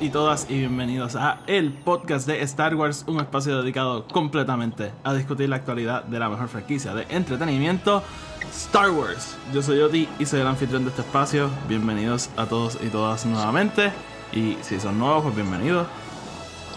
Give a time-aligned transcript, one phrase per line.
[0.00, 5.12] y todas y bienvenidos a el podcast de Star Wars, un espacio dedicado completamente a
[5.12, 8.02] discutir la actualidad de la mejor franquicia de entretenimiento,
[8.50, 9.36] Star Wars.
[9.52, 11.50] Yo soy Oti y soy el anfitrión de este espacio.
[11.68, 13.92] Bienvenidos a todos y todas nuevamente.
[14.32, 15.86] Y si son nuevos, pues bienvenidos.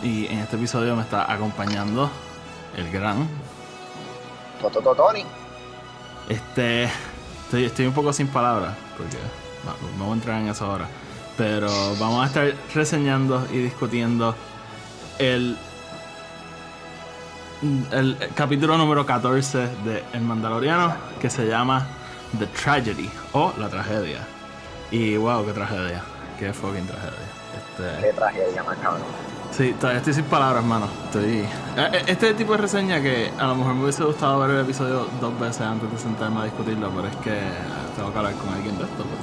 [0.04, 2.10] Y en este episodio me está acompañando
[2.76, 3.26] el gran
[4.98, 5.24] Tony.
[6.28, 6.90] Este.
[7.46, 9.18] Estoy, estoy un poco sin palabras, porque
[9.64, 10.90] no, no voy a entrar en eso ahora.
[11.38, 11.70] Pero
[12.00, 14.36] vamos a estar reseñando y discutiendo
[15.20, 15.58] el.
[17.92, 21.88] El capítulo número 14 de El Mandaloriano, que se llama
[22.38, 24.20] The Tragedy o La Tragedia.
[24.92, 26.02] Y wow, qué tragedia.
[26.38, 27.14] Qué fucking tragedia.
[27.56, 29.02] Este, Qué tragedia, más cabrón.
[29.52, 30.88] Sí, todavía estoy sin palabras, mano.
[31.06, 31.38] Estoy...
[31.38, 34.60] eh, eh, Este tipo de reseña que a lo mejor me hubiese gustado ver el
[34.62, 37.40] episodio dos veces antes de sentarme a discutirlo, pero es que
[37.96, 39.23] tengo que hablar con alguien de esto, porque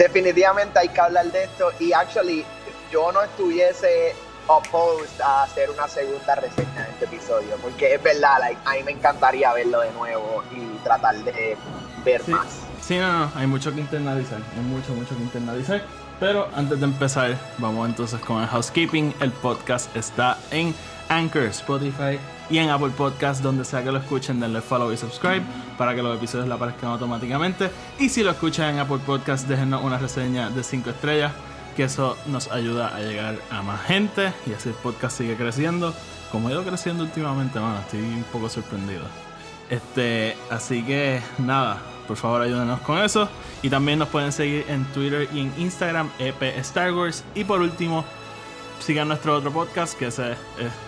[0.00, 2.42] Definitivamente hay que hablar de esto y actually
[2.90, 4.14] yo no estuviese
[4.46, 8.82] opposed a hacer una segunda reseña de este episodio porque es verdad, like, a mí
[8.82, 11.54] me encantaría verlo de nuevo y tratar de
[12.02, 12.30] ver Sí.
[12.30, 12.46] más.
[12.80, 15.82] sí, no, no, hay mucho que internalizar, hay mucho, mucho que internalizar.
[16.18, 19.14] Pero antes de empezar, vamos entonces con el housekeeping.
[19.20, 20.74] El podcast está en
[21.10, 25.42] Anchor, Spotify y en Apple Podcast, donde sea que lo escuchen, denle follow y subscribe
[25.76, 27.70] para que los episodios le aparezcan automáticamente.
[27.98, 31.32] Y si lo escuchan en Apple Podcast, déjenos una reseña de 5 estrellas,
[31.76, 35.94] que eso nos ayuda a llegar a más gente y así el podcast sigue creciendo.
[36.32, 39.02] Como ha ido creciendo últimamente, mano, estoy un poco sorprendido.
[39.68, 43.28] Este, así que nada, por favor ayúdenos con eso.
[43.62, 47.24] Y también nos pueden seguir en Twitter y en Instagram, EP Star Wars.
[47.34, 48.04] Y por último,
[48.80, 50.38] sigan nuestro otro podcast, que ese es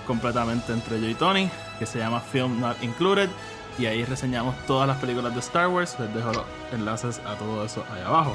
[0.07, 1.49] completamente entre yo y Tony,
[1.79, 3.31] que se llama Film Not Included.
[3.79, 5.97] Y ahí reseñamos todas las películas de Star Wars.
[5.99, 8.35] Les dejo los enlaces a todo eso ahí abajo.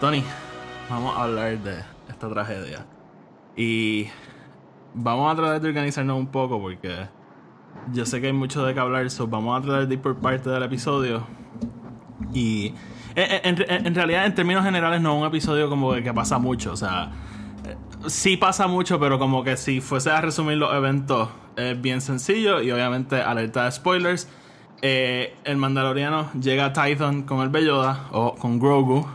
[0.00, 0.24] Tony,
[0.88, 2.84] vamos a hablar de esta tragedia.
[3.56, 4.08] Y
[4.94, 7.06] vamos a tratar de organizarnos un poco porque
[7.92, 10.16] yo sé que hay mucho de qué hablar, so vamos a tratar de ir por
[10.16, 11.24] parte del episodio.
[12.32, 12.74] Y
[13.14, 16.38] en, en- en- en realidad, en términos generales, no es un episodio como que, pasa
[16.38, 16.72] mucho.
[16.72, 17.10] O sea, eh,
[18.06, 22.60] sí pasa mucho, pero como que si fuese a resumir los eventos, es bien sencillo.
[22.62, 24.28] Y obviamente, alerta de spoilers.
[24.82, 29.06] Eh, el Mandaloriano llega a Tython con el Belloda o con Grogu.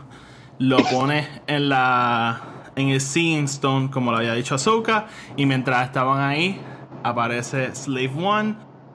[0.58, 2.40] Lo pone en la.
[2.76, 5.06] en el Seeing Stone, como lo había dicho Ahsoka.
[5.36, 6.60] Y mientras estaban ahí,
[7.02, 8.54] aparece Slave One.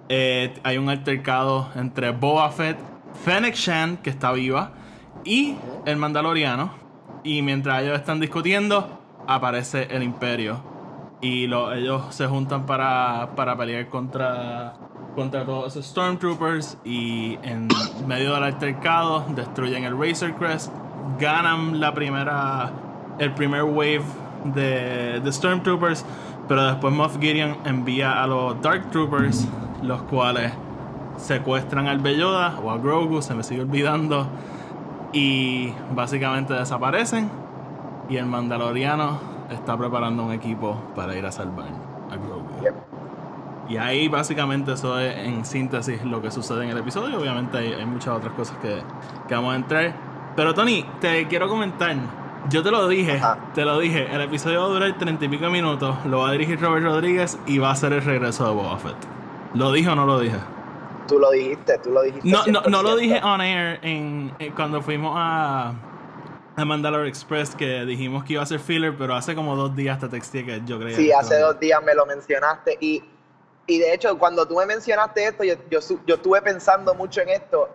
[0.09, 2.77] Eh, hay un altercado entre Boba Fett,
[3.23, 4.73] Fennec Shan, que está viva,
[5.23, 6.73] y el Mandaloriano.
[7.23, 9.00] Y mientras ellos están discutiendo,
[9.35, 10.59] aparece el Imperio.
[11.21, 14.73] Y lo- ellos se juntan para, para pelear contra,
[15.15, 16.77] contra todos esos Stormtroopers.
[16.83, 17.67] Y en
[18.07, 20.71] medio del altercado, destruyen el Razor Crest.
[21.19, 22.71] Ganan la primera.
[23.19, 24.01] El primer wave
[24.45, 26.05] de, de Stormtroopers.
[26.47, 29.47] Pero después Moff Gideon envía a los Dark Troopers.
[29.83, 30.51] Los cuales
[31.17, 34.25] secuestran al Belloda o a Grogu, se me sigue olvidando.
[35.13, 37.29] Y básicamente desaparecen.
[38.11, 41.67] Y el Mandaloriano está preparando un equipo para ir a salvar
[42.11, 42.61] a Grogu.
[42.61, 42.75] Yep.
[43.69, 47.17] Y ahí básicamente eso es en síntesis lo que sucede en el episodio.
[47.19, 48.81] Obviamente hay, hay muchas otras cosas que,
[49.29, 49.93] que vamos a entrar.
[50.35, 51.95] Pero Tony, te quiero comentar.
[52.49, 53.37] Yo te lo dije, Ajá.
[53.53, 54.13] te lo dije.
[54.13, 55.95] El episodio va a durar treinta y pico minutos.
[56.05, 58.97] Lo va a dirigir Robert Rodríguez y va a ser el regreso de Boba Fett.
[59.53, 60.37] ¿Lo dije o no lo dije?
[61.07, 62.29] Tú lo dijiste, tú lo dijiste.
[62.29, 62.99] No, no, no lo 100%.
[62.99, 65.73] dije on air en, en- cuando fuimos a,
[66.55, 69.99] a Mandalore Express que dijimos que iba a ser filler, pero hace como dos días
[69.99, 73.03] te texté que yo creía Sí, que hace dos días me lo mencionaste y,
[73.67, 77.29] y de hecho cuando tú me mencionaste esto, yo, yo, yo estuve pensando mucho en
[77.29, 77.69] esto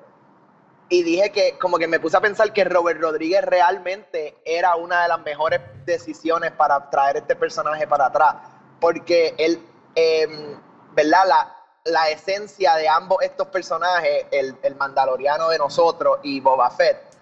[0.88, 5.02] y dije que como que me puse a pensar que Robert Rodríguez realmente era una
[5.02, 8.36] de las mejores decisiones para traer este personaje para atrás,
[8.80, 9.60] porque él,
[9.96, 10.60] em,
[10.94, 11.24] ¿verdad?
[11.26, 11.56] La,
[11.86, 17.15] la esencia de ambos estos personajes, el, el mandaloriano de nosotros y Boba Fett,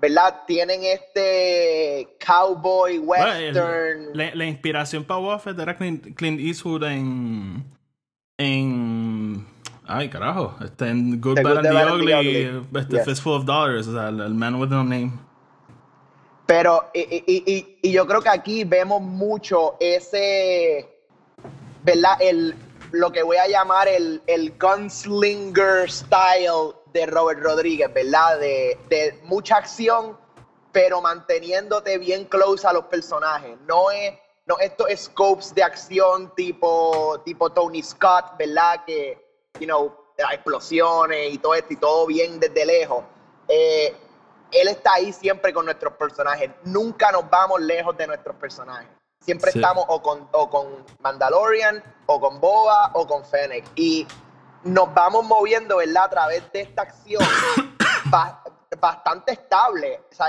[0.00, 0.42] ¿verdad?
[0.46, 4.08] Tienen este cowboy Bueno, el- western.
[4.14, 7.64] la, la inspiración para Boba Fett era Clint, Clint Eastwood en.
[8.38, 9.46] En.
[9.88, 10.56] Ay, carajo.
[10.64, 12.46] Este, en Good, The Bad Good, and the Bad and the Ugly.
[12.48, 12.78] Ugly.
[12.80, 13.04] Este, Yes.
[13.04, 13.86] Fistful of Dollars.
[13.86, 15.12] O sea, el, el Man with No Name.
[16.46, 20.88] Pero, y, y- y- y yo creo que aquí vemos mucho ese,
[21.82, 22.18] ¿verdad?
[22.20, 22.54] El,
[22.92, 28.38] lo que voy a llamar el, el gunslinger style de Robert Rodríguez, ¿verdad?
[28.38, 30.18] De, de mucha acción,
[30.72, 33.58] pero manteniéndote bien close a los personajes.
[33.66, 34.14] No es,
[34.46, 38.84] no estos scopes de acción tipo, tipo Tony Scott, ¿verdad?
[38.86, 39.22] Que,
[39.60, 39.94] you know,
[40.32, 43.04] explosiones y todo esto y todo bien desde lejos.
[43.48, 43.94] Eh,
[44.52, 46.50] él está ahí siempre con nuestros personajes.
[46.64, 48.88] Nunca nos vamos lejos de nuestros personajes.
[49.20, 49.58] Siempre Sí.
[49.58, 53.64] estamos o con, o con Mandalorian, o con Boba, o con Fennec.
[53.74, 54.06] Y
[54.66, 56.04] nos vamos moviendo, ¿verdad?
[56.04, 57.22] A través de esta acción
[58.06, 58.42] ba-
[58.80, 60.00] bastante estable.
[60.10, 60.28] O sea,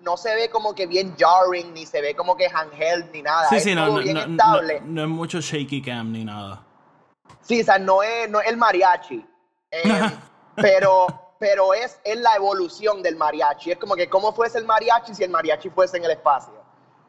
[0.00, 3.48] no se ve como que bien jarring, ni se ve como que handheld, ni nada.
[3.48, 4.80] Sí, es sí, no, todo no, bien no- no- estable.
[4.84, 6.62] no es mucho shaky cam ni nada.
[7.42, 9.24] Sí, o sea, no es, no es el mariachi.
[9.70, 9.82] eh,
[10.56, 11.06] pero,
[11.38, 13.72] pero es, es la evolución del mariachi.
[13.72, 16.54] Es como que cómo fuese el mariachi si el mariachi fuese en el espacio.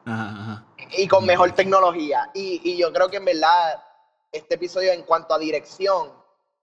[0.06, 0.63] Ajá, ajá.
[0.97, 2.29] Y con mejor tecnología.
[2.33, 3.83] Y, y yo creo que en verdad
[4.31, 6.12] este episodio en cuanto a dirección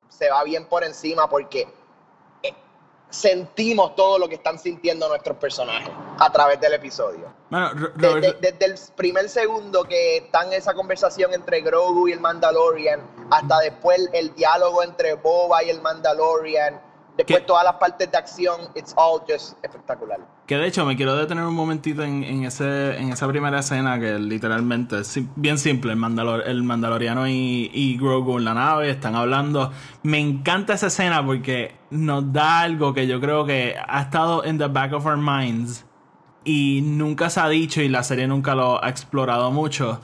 [0.09, 1.69] se va bien por encima porque
[2.43, 2.55] eh,
[3.11, 7.33] sentimos todo lo que están sintiendo nuestros personajes a través del episodio.
[7.51, 13.01] Bueno, Desde, el primer segundo que está en esa conversación entre Grogu y el Mandalorian,
[13.31, 16.81] hasta después el, el diálogo entre Boba y el Mandalorian,
[17.17, 17.45] después ¿Qué?
[17.47, 20.19] todas las partes de acción, it's all just espectacular.
[20.47, 23.99] Que de hecho me quiero detener un momentito en, en ese, en esa primera escena
[23.99, 25.93] que literalmente es bien simple.
[25.93, 29.73] El, Mandalor- el Mandaloriano y, y Grogu en la nave están hablando.
[30.03, 34.59] Me encanta esa escena porque nos da algo que yo creo que ha estado en
[34.59, 35.87] the back of our minds
[36.45, 40.01] y nunca se ha dicho y la serie nunca lo ha explorado mucho.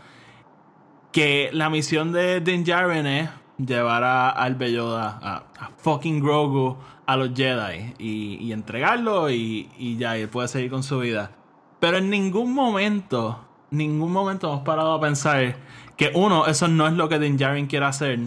[1.12, 3.28] Que la misión de Din Djarin es
[3.58, 6.78] llevar a, al Belloda, a, a fucking Grogu,
[7.12, 10.98] a los Jedi y, y entregarlo y, y ya, y él puede seguir con su
[11.00, 11.32] vida.
[11.80, 13.40] Pero en ningún momento,
[13.70, 15.56] ningún momento hemos parado a pensar
[15.96, 18.18] que uno, eso no es lo que Din Djarin quiere hacer.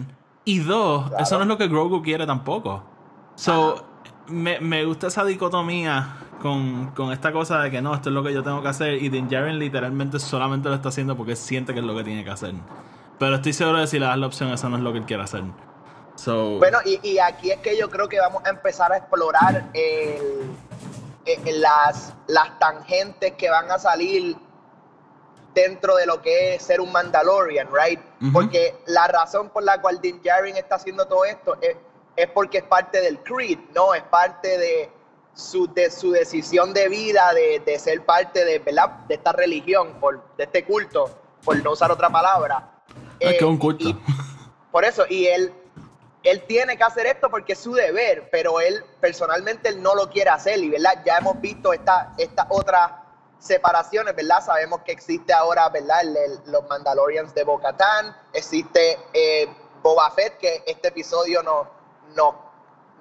[0.44, 1.22] Y dos, Claro.
[1.24, 2.84] eso no es lo que Grogu quiere tampoco.
[3.36, 3.86] So,
[4.28, 8.22] me, me gusta esa dicotomía con, con esta cosa de que no, esto es lo
[8.22, 9.02] que yo tengo que hacer.
[9.02, 12.22] Y Din Djarin literalmente solamente lo está haciendo porque siente que es lo que tiene
[12.24, 12.54] que hacer.
[13.18, 15.04] Pero estoy seguro de si le das la opción, eso no es lo que él
[15.04, 15.44] quiere hacer.
[16.16, 19.64] So, Bueno, y, y aquí es que yo creo que vamos a empezar a explorar
[19.72, 20.50] el-
[21.26, 24.36] el- las, las tangentes que van a salir
[25.54, 28.00] dentro de lo que es ser un Mandalorian, right?
[28.20, 28.32] Ujú.
[28.32, 31.76] Porque la razón por la cual Din Djarin está haciendo todo esto es,
[32.16, 33.94] es porque es parte del Creed, ¿no?
[33.94, 34.90] Es parte de
[35.34, 38.88] su, de su decisión de vida, de, de ser parte de, ¿verdad?
[39.08, 41.10] de esta religión, por, de este culto,
[41.44, 42.70] por no usar otra palabra.
[43.18, 43.88] es que es Eh, un culto.
[43.88, 43.96] y-
[44.72, 45.52] por eso, y él,
[46.24, 50.10] él tiene que hacer esto porque es su deber, pero él personalmente él no lo
[50.10, 52.90] quiere hacer, y verdad, ya hemos visto esta- estas otras
[53.38, 54.42] separaciones, ¿verdad?
[54.44, 56.00] Sabemos que existe ahora, ¿verdad?
[56.00, 59.46] El- el- los Mandalorians de Bo-Katan, existe eh,
[59.82, 61.68] Boba Fett, que este episodio no,
[62.16, 62.42] no,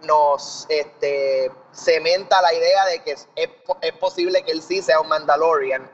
[0.03, 4.81] nos este, cementa la idea de que es, es po- es posible que él sí
[4.81, 5.89] sea un Mandalorian,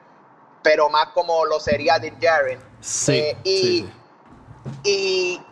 [0.64, 2.60] pero más como lo sería Djarin.
[2.82, 3.94] sí, eh, y- sí, sí.
[4.84, 5.46] Y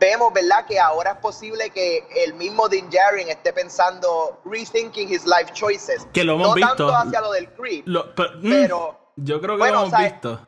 [0.00, 5.24] vemos, ¿verdad?, que ahora es posible que el mismo Din Djarin esté pensando, rethinking his
[5.24, 6.06] life choices.
[6.12, 6.68] Que lo hemos no visto.
[6.76, 9.94] tanto hacia lo del Creed, Lo- pero, mm, pero yo creo que bueno, lo hemos
[9.94, 10.46] o sea, visto.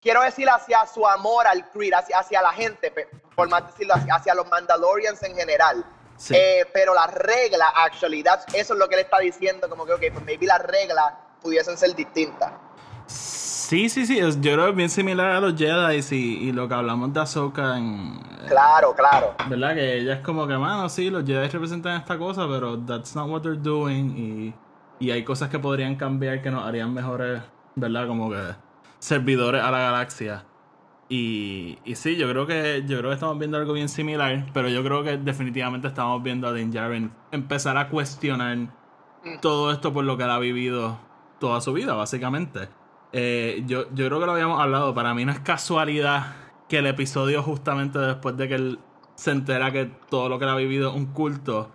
[0.00, 2.92] quiero decir hacia su amor al Creed, hacia, hacia la gente,
[3.36, 5.84] por más decirlo, hacia, hacia los Mandalorians en general.
[6.16, 6.34] Sí.
[6.36, 9.92] Eh, pero las reglas, actually, that's- eso es lo que él está diciendo, como que,
[9.94, 12.52] ok, pues maybe las reglas pudiesen ser distintas.
[13.06, 14.18] Sí, sí, sí.
[14.18, 17.20] Yo creo que es bien similar a los Jedi y, y lo que hablamos de
[17.20, 18.20] Ahsoka en.
[18.48, 19.34] Claro, claro.
[19.48, 19.74] ¿Verdad?
[19.74, 23.28] Que ella es como que, mano, sí, los Jedi representan esta cosa, pero that's not
[23.30, 24.16] what they're doing.
[24.16, 24.54] Y,
[25.04, 27.42] y hay cosas que podrían cambiar que nos harían mejores,
[27.74, 28.06] ¿verdad?
[28.06, 28.40] Como que
[28.98, 30.44] servidores a la galaxia.
[31.08, 34.68] Y, y sí, yo creo que yo creo que estamos viendo algo bien similar, pero
[34.68, 38.68] yo creo que definitivamente estamos viendo a Din Djarin empezar a cuestionar
[39.40, 40.98] todo esto por lo que él ha vivido
[41.38, 42.68] toda su vida, básicamente.
[43.12, 44.94] Eh, yo, yo creo que lo habíamos hablado.
[44.94, 46.36] Para mí no es casualidad
[46.68, 48.78] que el episodio, justamente después de que él
[49.14, 51.70] se entera que todo lo que él ha vivido es un culto,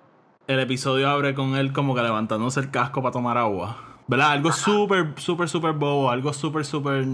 [0.48, 3.78] el episodio abre con él como que levantándose el casco para tomar agua.
[4.08, 4.32] ¿Verdad?
[4.32, 7.06] Algo súper, súper, súper bobo, algo súper, súper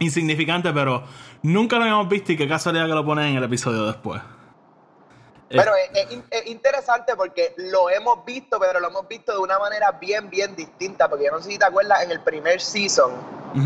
[0.00, 1.04] insignificante, pero
[1.42, 4.20] nunca lo habíamos visto y qué casualidad que lo ponen en el episodio después.
[5.52, 9.32] Eh, Pero es, es in- es interesante porque lo hemos visto, pero lo hemos visto
[9.32, 11.08] de una manera bien, bien distinta.
[11.08, 13.12] Porque yo no sé si te acuerdas, en el primer season,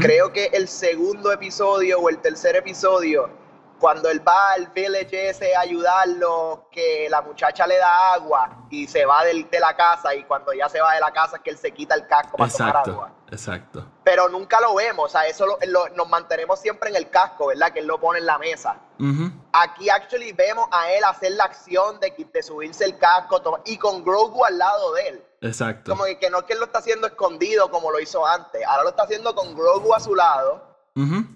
[0.00, 3.30] creo que el segundo episodio o el tercer episodio,
[3.78, 8.86] cuando él va al village ese a ayudarlo, que la muchacha le da agua y
[8.86, 11.42] se va del- de la casa y cuando ya se va de la casa es
[11.42, 13.10] que él se quita el casco para tomar Exacto, agua.
[13.30, 13.86] exacto.
[14.04, 17.46] Pero nunca lo vemos, o sea, eso lo- lo- nos mantenemos siempre en el casco,
[17.48, 17.72] ¿verdad?
[17.72, 18.76] Que él lo pone en la mesa.
[18.98, 19.30] Ujú.
[19.52, 23.76] Aquí actually vemos a él hacer la acción de, de subirse el casco toma- y
[23.78, 25.22] con Grogu al lado de él.
[25.42, 25.90] Exacto.
[25.92, 28.64] Como que, que no es que él lo está haciendo escondido como lo hizo antes,
[28.66, 30.64] ahora lo está haciendo con Grogu a su lado.
[30.96, 31.35] Ujú.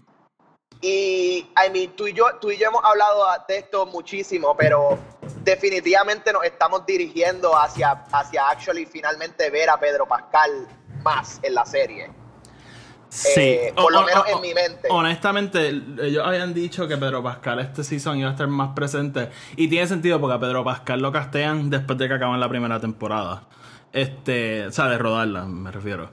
[0.83, 4.99] Y, I mean, tú y yo, tú y yo hemos hablado de esto muchísimo, pero
[5.43, 10.67] definitivamente nos estamos dirigiendo hacia, hacia actually finalmente ver a Pedro Pascal
[11.03, 12.11] más en la serie.
[13.11, 14.89] Sí, Eh, por lo menos en mi mente.
[14.89, 19.31] Honestamente, ellos habían dicho que Pedro Pascal este season iba a estar más presente.
[19.57, 22.81] Y tiene sentido porque a Pedro Pascal lo castean después de que acaban la primera
[22.81, 23.43] temporada.
[23.93, 26.11] Este, o sea, de rodarla, me refiero.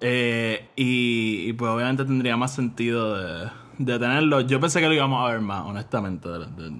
[0.00, 4.40] Eh, y, y pues obviamente tendría más sentido de, de tenerlo.
[4.42, 6.28] Yo pensé que lo íbamos a ver más, honestamente.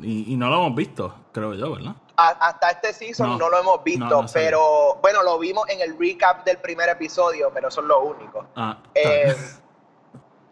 [0.02, 1.94] y, y no lo hemos visto, creo yo, ¿verdad?
[2.16, 3.38] A- hasta este season No.
[3.38, 4.48] no, lo hemos visto, No, no sabía.
[4.50, 8.46] pero bueno, lo vimos en el recap del primer episodio, pero eso es lo único.
[8.54, 9.34] Ah, Eh,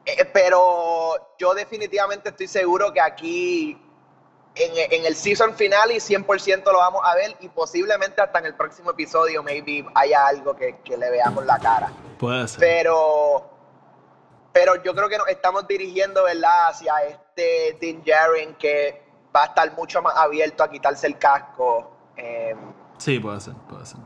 [0.05, 3.79] eh, pero yo definitivamente estoy seguro que aquí
[4.57, 8.47] en, en el season final y 100% lo vamos a ver y posiblemente hasta en
[8.47, 11.93] el próximo episodio maybe haya algo que, que le veamos la cara.
[12.19, 12.59] puede ser.
[12.59, 13.49] Pero,
[14.53, 16.69] pero yo creo que nos estamos dirigiendo, ¿verdad?
[16.71, 19.03] Hacia este Din Djarin que
[19.35, 21.91] va a estar mucho más abierto a quitarse el casco.
[22.17, 22.55] eh,
[22.99, 23.99] Sí, puede ser, puede ser.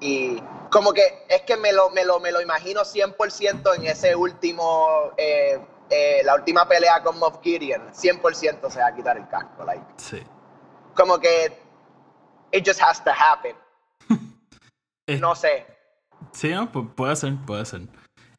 [0.00, 4.16] y como que es que me lo, me lo, me lo imagino 100% en ese
[4.16, 7.92] último, eh, eh, la última pelea con Moff Gideon.
[7.92, 9.64] 100% se va a quitar el casco.
[9.64, 9.84] Like.
[9.98, 10.22] Sí.
[10.94, 11.52] Como que
[12.52, 13.54] it just has to happen.
[15.20, 15.66] No sé.
[16.32, 17.80] Sí, no, pu- puede ser, puede ser.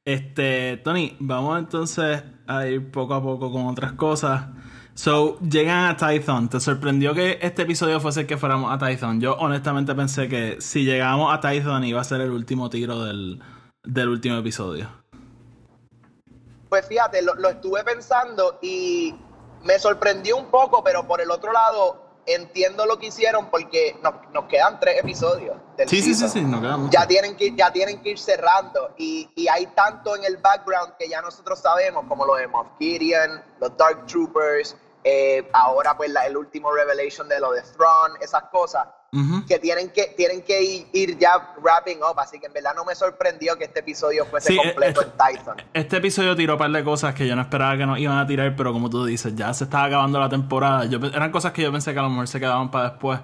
[0.04, 4.46] Este, Tony, vamos entonces a ir poco a poco con otras cosas.
[4.96, 6.50] So, llegan a Tython.
[6.50, 9.22] ¿Te sorprendió que este episodio fuese el que fuéramos a Tython?
[9.22, 13.42] Yo honestamente pensé que si llegábamos a Tython iba a ser el último tiro del,
[13.84, 14.90] del último episodio.
[16.68, 19.14] Pues fíjate, lo, lo estuve pensando y
[19.64, 24.14] me sorprendió un poco, pero por el otro lado entiendo lo que hicieron porque nos,
[24.32, 25.58] nos quedan tres episodios.
[25.78, 26.92] Del Sí, sí, sí, sí, no queda mucho.
[26.92, 30.94] ya tienen que ya tienen que ir cerrando y, y hay tanto en el background
[30.98, 36.12] que ya nosotros sabemos como lo de Moff Gideon, los Dark Troopers, eh, ahora pues
[36.12, 38.88] la- el último revelation de lo de Thrawn, esas cosas
[39.46, 42.86] Que tienen que tienen que ir, ir ya wrapping up, así que en verdad no
[42.86, 45.58] me sorprendió que este episodio fuese Sí, completo eh, en Tython.
[45.74, 48.26] Este episodio tiró un par de cosas que yo no esperaba que nos iban a
[48.26, 50.86] tirar, pero como tú dices, ya se estaba acabando la temporada.
[50.86, 53.20] Yo, eran cosas que yo pensé que a lo mejor se quedaban para después,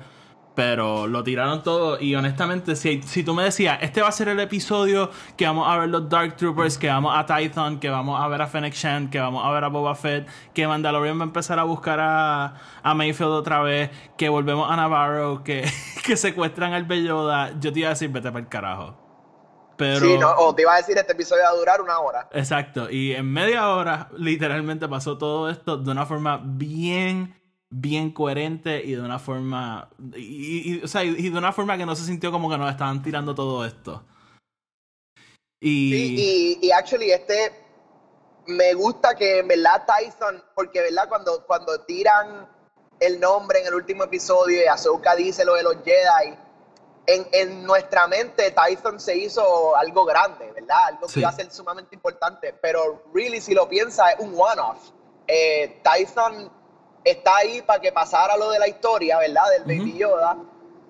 [0.57, 2.01] pero lo tiraron todo.
[2.01, 5.69] Y honestamente, si, si tú me decías, este va a ser el episodio que vamos
[5.69, 8.73] a ver los Dark Troopers, que vamos a Tython, que vamos a ver a Fennec
[8.73, 11.99] Shand, que vamos a ver a Boba Fett, que Mandalorian va a empezar a buscar
[11.99, 15.63] a, a Mayfield otra vez, que volvemos a Navarro, que,
[16.03, 18.97] que secuestran al Belloda, yo te iba a decir, vete para el carajo.
[19.77, 19.99] Pero...
[19.99, 22.29] Sí, no, o te iba a decir este episodio va a durar una hora.
[22.31, 27.35] Exacto, y en media hora literalmente pasó todo esto de una forma bien,
[27.69, 31.85] bien coherente y de una forma, y, y- o sea, y, de una forma que
[31.85, 34.03] no se sintió como que nos estaban tirando todo esto.
[35.61, 37.51] Y, Sí, y, y actually este
[38.47, 42.47] me gusta que en verdad Tyson, porque verdad cuando, cuando tiran
[42.99, 46.37] el nombre en el último episodio y Ahsoka dice lo de los Jedi,
[47.07, 50.77] en, en nuestra mente Tyson se hizo algo grande, ¿verdad?
[50.87, 51.19] Algo que Sí.
[51.19, 54.91] iba a ser sumamente importante, pero really si lo piensas es un one-off.
[55.27, 56.49] Eh, Tyson
[57.09, 59.43] está ahí para que pasara lo de la historia, ¿verdad?
[59.57, 59.99] Del Baby Ujú.
[59.99, 60.37] Yoda,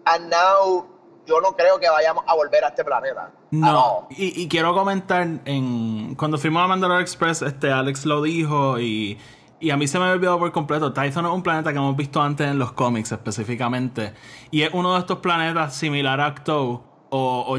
[0.06, 0.86] and now
[1.26, 3.32] yo no creo que vayamos a volver a este planeta.
[3.52, 4.06] No, all.
[4.10, 9.18] y, y quiero comentar en cuando fuimos a Mandalore Express, este Alex lo dijo y,
[9.60, 10.94] y a mí se me había olvidado por completo.
[10.94, 14.14] Tython es un planeta que hemos visto antes en los cómics específicamente
[14.52, 17.58] y es uno de estos planetas similar a Acto o, o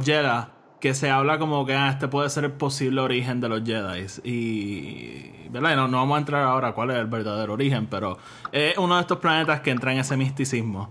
[0.80, 4.06] que se habla como que ah, este puede ser el posible origen de los Jedi
[4.24, 5.76] y ¿verdad?
[5.76, 8.18] No, no vamos a entrar ahora a cuál es el verdadero origen, pero
[8.52, 10.90] es uno de estos planetas que entra en ese misticismo.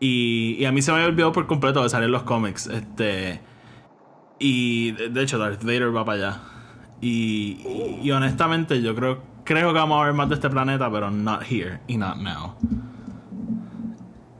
[0.00, 2.66] Y, y a mí se me había olvidado por completo de salir los cómics.
[2.66, 3.40] Este.
[4.38, 6.40] Y de, de hecho, Darth Vader va para allá.
[7.00, 10.90] Y, y, y honestamente, yo creo, creo que vamos a ver más de este planeta,
[10.90, 12.56] pero not here y not now.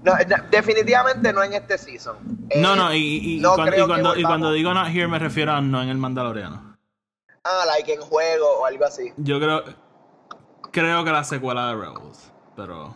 [0.09, 2.17] No, no, definitivamente no en este season.
[2.51, 4.29] Eh, no, no, y, y- no cuando, creo y, que cuando, y volvamos.
[4.29, 6.77] cuando digo not here me refiero a no en el Mandaloriano.
[7.45, 9.13] Ah, like en juego o algo así.
[9.17, 9.63] Yo creo
[10.71, 12.95] creo que la secuela de Rebels, pero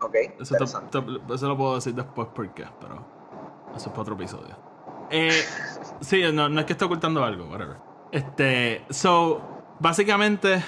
[0.00, 0.98] Ok, eso, te- interesante.
[1.26, 3.04] te- eso lo puedo decir después por qué, pero
[3.74, 4.56] eso es para otro episodio.
[5.10, 5.30] Eh,
[6.00, 7.76] sí, no, no es que esté ocultando algo, whatever.
[8.12, 9.40] Este, so,
[9.78, 10.62] básicamente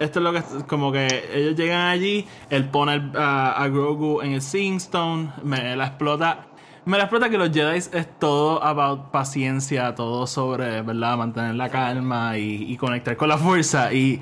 [0.00, 4.20] esto es lo que como que ellos llegan allí, él pone el- a, a Grogu
[4.22, 6.46] en el Seeing Stone, me la explota.
[6.86, 11.16] Me la explota que los Jedi es todo about paciencia, todo sobre, ¿verdad?
[11.16, 13.90] Mantener la calma y, y conectar con la fuerza.
[13.92, 14.20] Y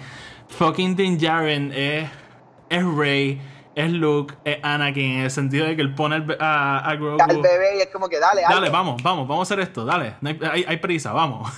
[0.48, 2.08] fucking Din Djarin es,
[2.68, 3.40] es Rey,
[3.74, 7.18] es Luke, es Anakin, en el sentido de que él pone el a, a Grogu.
[7.20, 8.70] Al bebé y es como que dale, Dale, hazlo.
[8.70, 10.14] vamos, vamos, vamos a hacer esto, dale.
[10.20, 11.50] No hay, hay- hay prisa, vamos.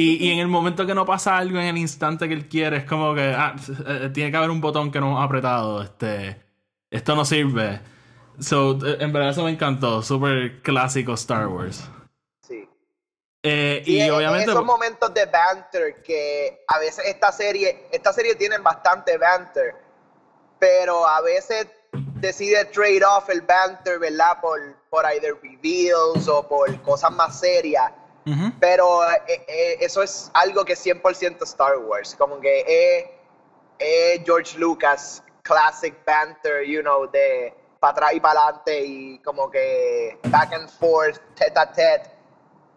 [0.00, 2.76] Y, y en el momento que no pasa algo, en el instante que él quiere,
[2.76, 5.82] es como que ah, eh, tiene que haber un botón que no hemos apretado.
[5.82, 6.40] Este,
[6.88, 7.80] esto no sirve.
[8.38, 10.00] So, eh, en verdad eso me encantó.
[10.02, 11.82] Súper clásico Star Wars.
[12.46, 12.68] Sí.
[13.42, 14.52] Eh, Sí, y es- obviamente.
[14.52, 19.74] esos momentos de banter que a veces esta serie, esta serie tiene bastante banter,
[20.60, 21.66] pero a veces
[22.20, 24.40] decide trade off el banter, ¿verdad?
[24.40, 27.90] Por, por either reveals o por cosas más serias.
[28.28, 28.52] Ujú.
[28.60, 32.14] Pero eh, eh, eso es algo que es 100% Star Wars.
[32.18, 33.04] Como que es,
[33.78, 39.50] es George Lucas, classic banter, you know, de para atrás y para adelante y como
[39.50, 42.10] que back and forth, tete a tete.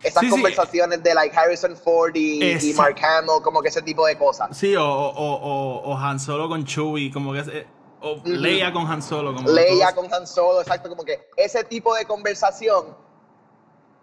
[0.03, 0.31] Esas Sí, sí.
[0.31, 2.73] conversaciones de like Harrison Ford y.
[2.75, 4.55] Mark Hamill, como que ese tipo de cosas.
[4.57, 7.39] Sí, o, o, o, o- o Han Solo con Chewie, como que.
[7.39, 7.67] es- eh,
[8.01, 11.93] o Leia con Han Solo, como Leia con Han Solo, exacto, como que ese tipo
[11.93, 12.95] de conversación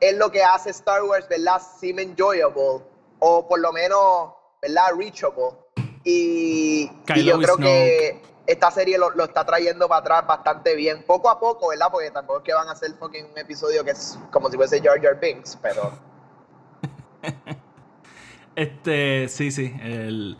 [0.00, 1.60] es lo que hace Star Wars, ¿verdad?
[1.78, 2.82] Sim enjoyable,
[3.18, 4.92] o por lo menos, ¿verdad?
[4.96, 5.58] Reachable.
[6.04, 6.90] Y,
[7.24, 11.38] yo creo que esta serie lo, lo está trayendo para atrás bastante bien, poco a
[11.38, 11.88] poco, ¿verdad?
[11.90, 14.80] Porque tampoco es que van a hacer fucking un episodio que es como si fuese
[14.80, 15.92] Jar Jar Binks, pero
[18.54, 19.72] Este, sí, sí.
[19.80, 20.36] El...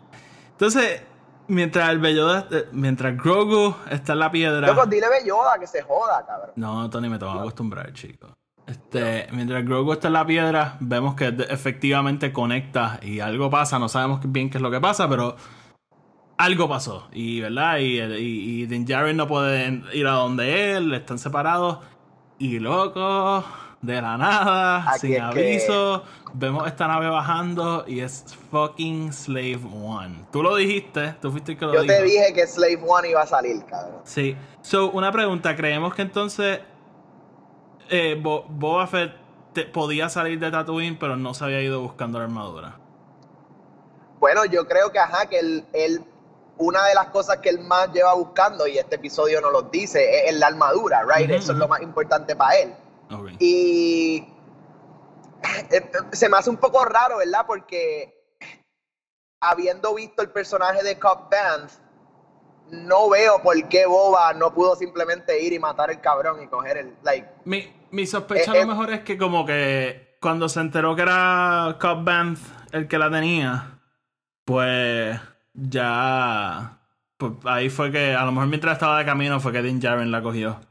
[0.51, 1.01] Entonces,
[1.47, 4.67] mientras el Belloda, eh, mientras Grogu está en la piedra.
[4.67, 6.51] Loco, dile Belloda que se joda, cabrón.
[6.55, 8.35] No, Tony, me tengo que acostumbrar, chico.
[8.69, 13.79] Este, mientras Grogu está en la piedra, vemos que efectivamente conecta y algo pasa.
[13.79, 15.35] No sabemos bien qué es lo que pasa, pero
[16.37, 17.07] algo pasó.
[17.11, 17.79] Y, ¿verdad?
[17.79, 21.79] Y, y, y Din Djarin no puede ir a donde él, están separados.
[22.37, 23.43] Y loco,
[23.81, 29.59] de la nada, Aquí sin que- aviso, vemos esta nave bajando y es fucking Slave
[29.73, 30.25] One.
[30.31, 31.93] Tú lo dijiste, tú fuiste el que lo Yo dijo.
[31.93, 33.99] te dije que Slave One iba a salir, cabrón.
[34.05, 34.37] Sí.
[34.61, 35.55] So, una pregunta.
[35.55, 36.59] ¿Creemos que entonces
[37.89, 39.13] eh, Bo- Boba Fett
[39.53, 42.77] te- podía salir de Tatooine, pero no se había ido buscando la armadura?
[44.19, 46.03] Bueno, yo creo que, ajá, que él, él-
[46.57, 50.27] una de las cosas que él más lleva buscando, y este episodio nos lo dice,
[50.27, 51.29] es, la armadura, right?
[51.29, 52.73] Eso es lo más importante para él.
[53.39, 54.27] Y
[55.71, 57.45] eh, se me hace un poco raro, ¿verdad?
[57.47, 58.13] Porque
[59.41, 61.71] habiendo visto el personaje de Cobb Vanth,
[62.71, 66.77] no veo por qué Boba no pudo simplemente ir y matar el cabrón y coger
[66.77, 68.65] el, like, Mi, mi sospecha Eh, a eh.
[68.65, 72.39] lo mejor es que como que cuando se enteró que era Cobb Vanth
[72.71, 73.79] el que la tenía,
[74.45, 75.19] pues
[75.53, 76.75] ya...
[77.17, 80.09] Pues ahí fue que, a lo mejor mientras estaba de camino, fue que Din Djarin
[80.09, 80.61] la cogió.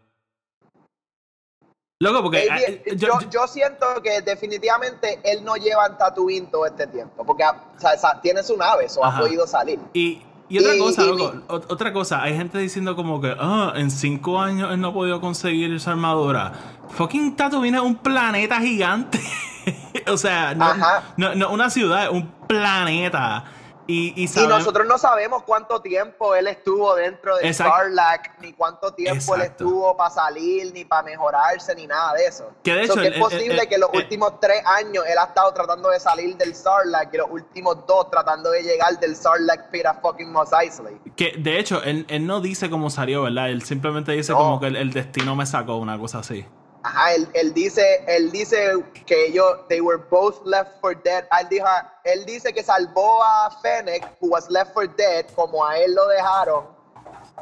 [2.00, 2.46] Loco, porque...
[2.46, 7.44] Eh, yo, yo siento que definitivamente él no lleva en Tatooine todo este tiempo, porque
[7.44, 9.78] o sea, tiene su nave, eso ha podido salir.
[9.92, 13.72] Y, y otra Y- cosa, y loco, otra cosa, hay gente diciendo como que, ah,
[13.76, 16.52] en cinco años él no ha podido conseguir esa armadura.
[16.90, 19.20] Fucking Tatooine es un planeta gigante.
[20.10, 20.72] o sea, no,
[21.16, 23.44] no, no una ciudad, es un planeta.
[23.90, 27.54] Y, y, Y nosotros no sabemos cuánto tiempo él estuvo dentro de.
[27.54, 29.64] Sarlacc, ni cuánto tiempo él Exacto.
[29.64, 32.50] estuvo para salir, ni para mejorarse, ni nada de eso.
[32.62, 35.04] Que de So hecho, que el- es posible el- que los el- últimos tres años
[35.08, 38.98] él ha estado tratando de salir del Sarlacc y los últimos dos tratando de llegar
[39.00, 41.00] del Sarlacc pit a fucking Mos Eisley.
[41.16, 43.48] que de hecho, él, él no dice cómo salió, ¿verdad?
[43.48, 44.38] Él simplemente dice No.
[44.38, 46.44] como que el, el destino me sacó, una cosa así.
[46.88, 51.24] Ajá, él, dice, él dice que ellos, they were both left for dead.
[51.38, 51.66] Él, dijo,
[52.04, 56.08] él dice que salvó a Fennec, who was left for dead, como a él lo
[56.08, 56.64] dejaron,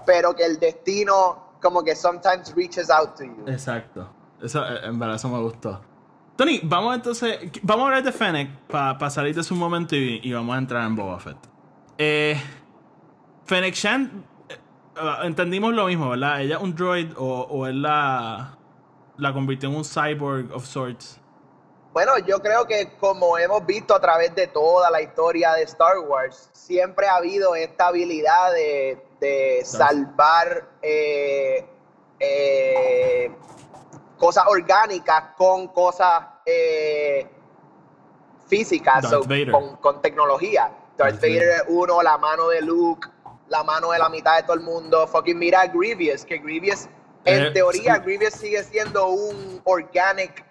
[0.05, 3.45] pero que el destino como que sometimes reaches out to you.
[3.47, 4.09] Exacto.
[4.43, 5.81] Eso, eh, en verdad, eso me gustó.
[6.37, 7.39] Tony, vamos entonces.
[7.63, 10.97] Vamos a hablar de Fennec para salir de su momento y, vamos a entrar en
[10.97, 11.39] Boba Fett.
[11.99, 12.37] Eh,
[13.45, 14.25] Fennec Shan.
[14.49, 14.59] eh,
[14.97, 16.43] ah, entendimos lo mismo, ¿verdad?
[16.43, 18.56] Ella es un droid o, él la.
[19.19, 21.21] La convirtió en un cyborg of sorts.
[21.93, 25.99] Bueno, yo creo que como hemos visto a través de toda la historia de Star
[26.01, 31.67] Wars, siempre ha habido esta habilidad de, de salvar eh,
[32.21, 33.35] eh,
[34.19, 37.27] cosas orgánicas con cosas eh,
[38.47, 40.71] físicas, so, con, con tecnología.
[40.97, 43.09] Darth, Darth Vader uno, la mano de Luke,
[43.49, 45.07] la mano de la mitad de todo el mundo.
[45.07, 46.89] Fucking mira a Grievous, que Grievous,
[47.27, 47.99] en Eh, teoría.
[47.99, 50.45] Grievous sigue siendo un organic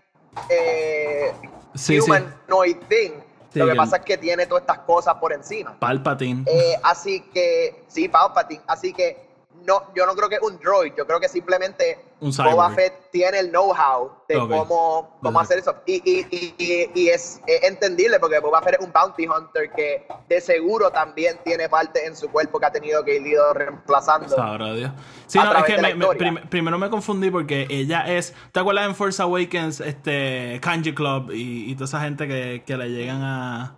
[0.50, 1.32] eh,
[1.74, 2.00] Sí, sí.
[2.00, 3.12] humanoid thing.
[3.52, 5.80] Sí, Lo que pasa es que tiene todas estas cosas por encima.
[5.80, 6.44] Palpatine.
[6.46, 8.62] Eh, así que, sí, Palpatine.
[8.68, 9.26] Así que
[9.66, 10.94] no, yo no creo que es un droid.
[10.98, 12.70] Yo creo que simplemente Un Boba.
[12.72, 15.76] Fett tiene el know-how de cómo, cómo hacer eso.
[15.86, 20.40] Y, y, y, es, es entendible porque Boba Fett es un bounty hunter que de
[20.42, 24.30] seguro también tiene parte en su cuerpo que ha tenido que ir ido reemplazando.
[24.30, 24.92] Sabrá Dios.
[25.28, 28.34] Sí, no, es que me- me- prim- primero me confundí porque ella es.
[28.54, 32.78] ¿Te acuerdas en Force Awakens, este Kanji Club y, y toda esa gente que, que
[32.78, 33.76] le llegan a,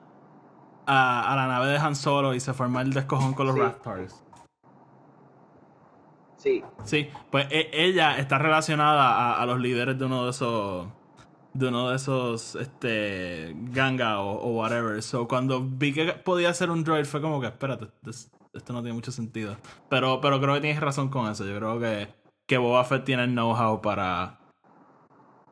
[0.85, 3.61] a, a la nave de Han Solo y se forma el descojón con los Sí.
[3.61, 4.23] Raptors?
[6.37, 6.63] Sí.
[6.83, 10.87] Sí, pues e- ella está relacionada a, los líderes de uno de esos.
[11.53, 15.01] De uno de esos, este, ganga o, whatever.
[15.01, 17.87] So, cuando vi que podía ser un droid, fue como que, espérate,
[18.53, 19.57] esto no tiene mucho sentido.
[19.89, 21.45] Pero, pero creo que tienes razón con eso.
[21.45, 22.09] Yo creo que,
[22.45, 24.37] que Boba Fett tiene el know-how para,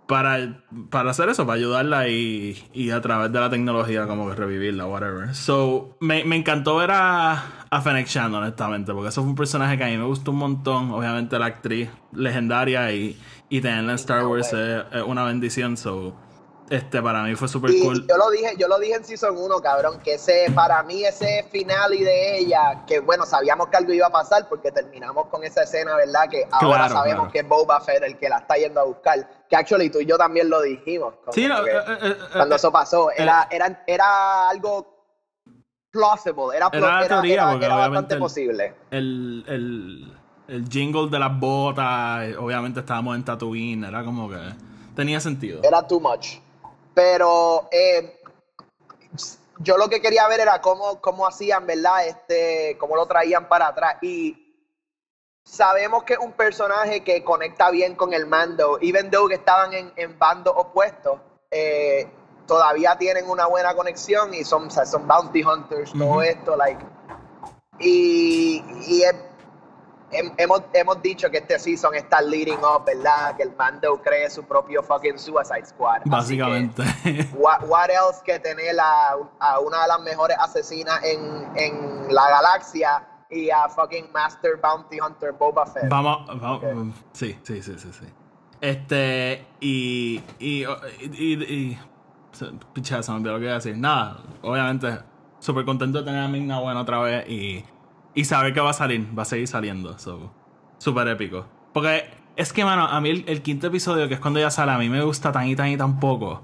[0.05, 4.35] para, para hacer eso, para ayudarla y, y a través de la tecnología como que
[4.35, 5.33] revivirla, whatever.
[5.33, 9.77] So, me, me encantó ver a, a Fennec Shand, honestamente, porque eso fue un personaje
[9.77, 10.91] que a mí me gustó un montón.
[10.91, 15.75] Obviamente la actriz legendaria y, y tenerla en Star Wars es, es una bendición.
[15.75, 16.13] So,
[16.69, 18.07] este para mí fue súper cool.
[18.07, 21.43] yo lo dije, yo lo dije en Season 1, cabrón, que ese, para mí ese
[21.51, 25.43] final y de ella, que bueno, sabíamos que algo iba a pasar porque terminamos con
[25.43, 26.27] esa escena, ¿verdad?
[26.29, 27.31] Que ahora Claro, sabemos claro.
[27.31, 29.45] que es Boba Fett el que la está yendo a buscar.
[29.47, 31.15] Que actually tú y yo también lo dijimos.
[31.23, 34.94] como Sí, no, eh, eh, eh, cuando eh, eso pasó, era, era, era algo
[35.95, 38.73] plausible, era, Era la era, teoría, era- porque era bastante el- posible.
[38.91, 44.37] el, el, el jingle de las botas, eh, obviamente estábamos en Tatooine, era como que
[44.95, 45.61] tenía sentido.
[45.63, 46.37] Era too much.
[46.93, 48.19] Pero eh,
[49.59, 52.07] yo lo que quería ver era cómo, cómo hacían, ¿verdad?
[52.07, 53.97] Este, cómo lo traían para atrás.
[54.01, 54.41] Y
[55.43, 58.77] sabemos que es un personaje que conecta bien con el mando.
[58.81, 61.19] Even though que estaban en, en bandos opuestos,
[61.51, 62.07] eh,
[62.47, 66.21] todavía tienen una buena conexión y son, o sea, son bounty hunters, todo Ujú.
[66.21, 66.85] esto, like.
[67.79, 69.15] Y, y es-
[70.11, 73.35] hem- hemos, hemos dicho que este season está leading up, ¿verdad?
[73.35, 76.01] Que el mando cree su propio fucking Suicide Squad.
[76.11, 76.83] Así que, Básicamente.
[77.33, 82.29] what, what else que tener a, a una de las mejores asesinas en, en la
[82.29, 85.89] galaxia y a fucking Master Bounty Hunter Boba Fett.
[85.89, 86.63] Vamos, vamos.
[86.63, 86.95] Ok.
[87.11, 88.05] Sí, sí, sí, sí, sí.
[88.61, 90.23] Este, y.
[90.39, 90.63] Y.
[91.01, 91.43] Y.
[91.43, 91.79] y,
[92.35, 93.77] y- se- me olvidó lo que iba a decir.
[93.77, 94.99] Nada, obviamente,
[95.39, 97.63] súper contento de tener a Ming buena otra vez y.
[98.13, 99.97] Y saber que va a salir, va a seguir saliendo.
[99.99, 100.31] So,
[100.77, 101.45] súper épico.
[101.73, 102.05] Porque
[102.37, 104.77] es que, mano, a mí el, el quinto episodio, que es cuando ya sale, a
[104.77, 106.41] mí me gusta tan y tan y tan poco.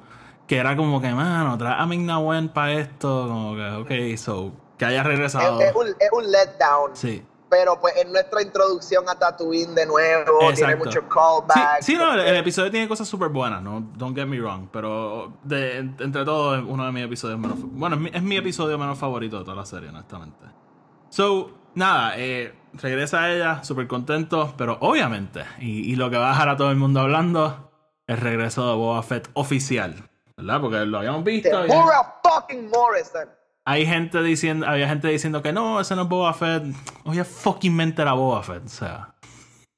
[0.48, 3.28] Que era como que, mano, trae a Wen para esto.
[3.30, 4.52] Como que, ok, so.
[4.78, 5.62] Que haya regresado.
[5.62, 6.92] es, es un, es un letdown.
[6.94, 7.24] Sí.
[7.52, 10.86] Pero pues en nuestra introducción a Tatooine de nuevo, tiene Exacto.
[10.86, 11.02] mucho
[11.82, 14.70] Sí, sí, no, el, el episodio tiene cosas súper buenas, no don't get me wrong,
[14.72, 18.38] pero de, entre todo es uno de mis episodios menos bueno, es mi, es mi
[18.38, 20.46] episodio menos favorito de toda la serie, honestamente.
[21.10, 26.32] So, nada, eh, regresa ella, súper contento, pero obviamente, y, y lo que va a
[26.32, 27.70] dejar a todo el mundo hablando,
[28.08, 30.62] el regreso de Boba Fett oficial, ¿verdad?
[30.62, 31.50] Porque lo habíamos visto.
[32.24, 33.41] Fucking Morrison.
[33.66, 36.64] Hay gente diciendo, había gente diciendo que no, ese no es Boba Fett.
[37.06, 39.16] Oye, fucking mente era Boba Fett, o sea,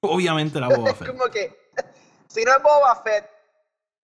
[0.02, 1.08] obviamente era Boba Fett.
[1.08, 1.56] como que,
[2.28, 3.26] si no es Boba Fett,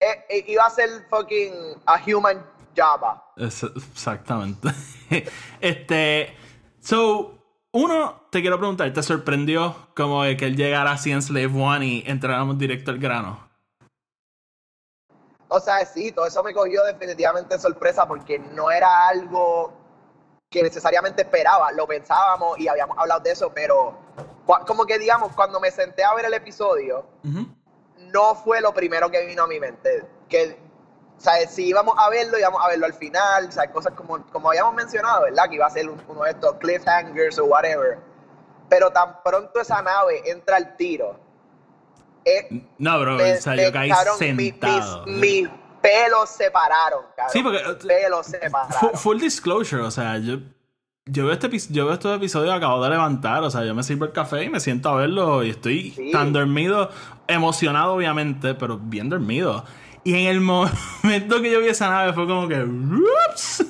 [0.01, 1.53] eh, eh, iba a ser fucking
[1.85, 3.23] a human Java.
[3.35, 4.69] Es- exactamente.
[5.61, 6.35] este.
[6.81, 7.35] So,
[7.73, 12.03] uno, te quiero preguntar, ¿te sorprendió como que él llegara así en Slave One y
[12.07, 13.48] entráramos directo al grano?
[15.49, 19.73] O sea, sí, todo eso me cogió definitivamente de sorpresa porque no era algo
[20.49, 21.71] que necesariamente esperaba.
[21.71, 23.97] Lo pensábamos y habíamos hablado de eso, pero
[24.67, 27.05] como que digamos, cuando me senté a ver el episodio,
[28.13, 30.05] no fue lo primero que vino a mi mente.
[30.27, 30.57] Que,
[31.17, 34.23] o sea, si íbamos a verlo, íbamos a verlo al final, o sea, cosas como,
[34.31, 35.49] como habíamos mencionado, ¿verdad?
[35.49, 37.97] Que iba a ser un- uno de estos cliffhangers o whatever.
[38.69, 41.19] Pero tan pronto esa nave entra al tiro,
[42.37, 45.05] eh, No, bro, me- o sea, yo caí cabrón, sentado.
[45.05, 45.49] Mis, mis
[45.81, 47.31] pelos se pararon, cabrón.
[47.33, 48.91] Sí, porque- Mis pelos se pararon.
[48.95, 50.37] Full disclosure, o sea, yo.
[51.11, 54.05] Yo veo, este, yo veo estos episodios acabo de levantar, o sea, yo me sirvo
[54.05, 56.11] el café y me siento a verlo y estoy Sí.
[56.11, 56.91] tan dormido,
[57.27, 59.65] emocionado obviamente, pero bien dormido.
[60.03, 60.39] Y en el
[61.03, 62.61] momento que yo vi esa nave fue como que...
[62.63, 63.65] "Ups".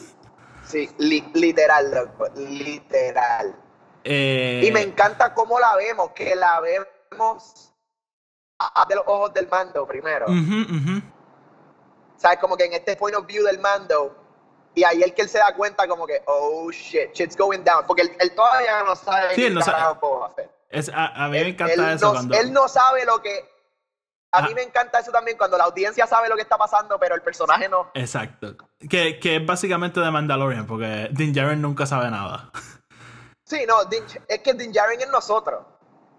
[0.66, 3.56] Sí, li- literal, loco, literal.
[4.04, 7.69] Eh, Y me encanta cómo la vemos, que la vemos
[8.88, 10.26] de los ojos del mando primero.
[10.26, 11.02] ujú, ujú.
[12.18, 12.40] ¿Sabes?
[12.40, 14.16] Como que en este point of view del mando.
[14.76, 17.86] Y ahí el que él se da cuenta como que, oh shit, shit's going down.
[17.88, 19.98] Porque él, él todavía no sabe Sí, él no sabe.
[20.36, 20.52] Fett.
[20.70, 22.38] Es, a, a mí me Él- encanta él eso no, cuando...
[22.38, 23.40] él no sabe lo que
[24.32, 24.42] A Ah.
[24.48, 27.22] mí me encanta eso también cuando la audiencia sabe lo que está pasando, pero el
[27.24, 27.90] personaje no.
[27.96, 28.56] Exacto.
[28.88, 32.52] Que, que es básicamente de Mandalorian, porque Din Djarin nunca sabe nada.
[33.44, 35.66] Sí, no, Din- es que Din Djarin es nosotros.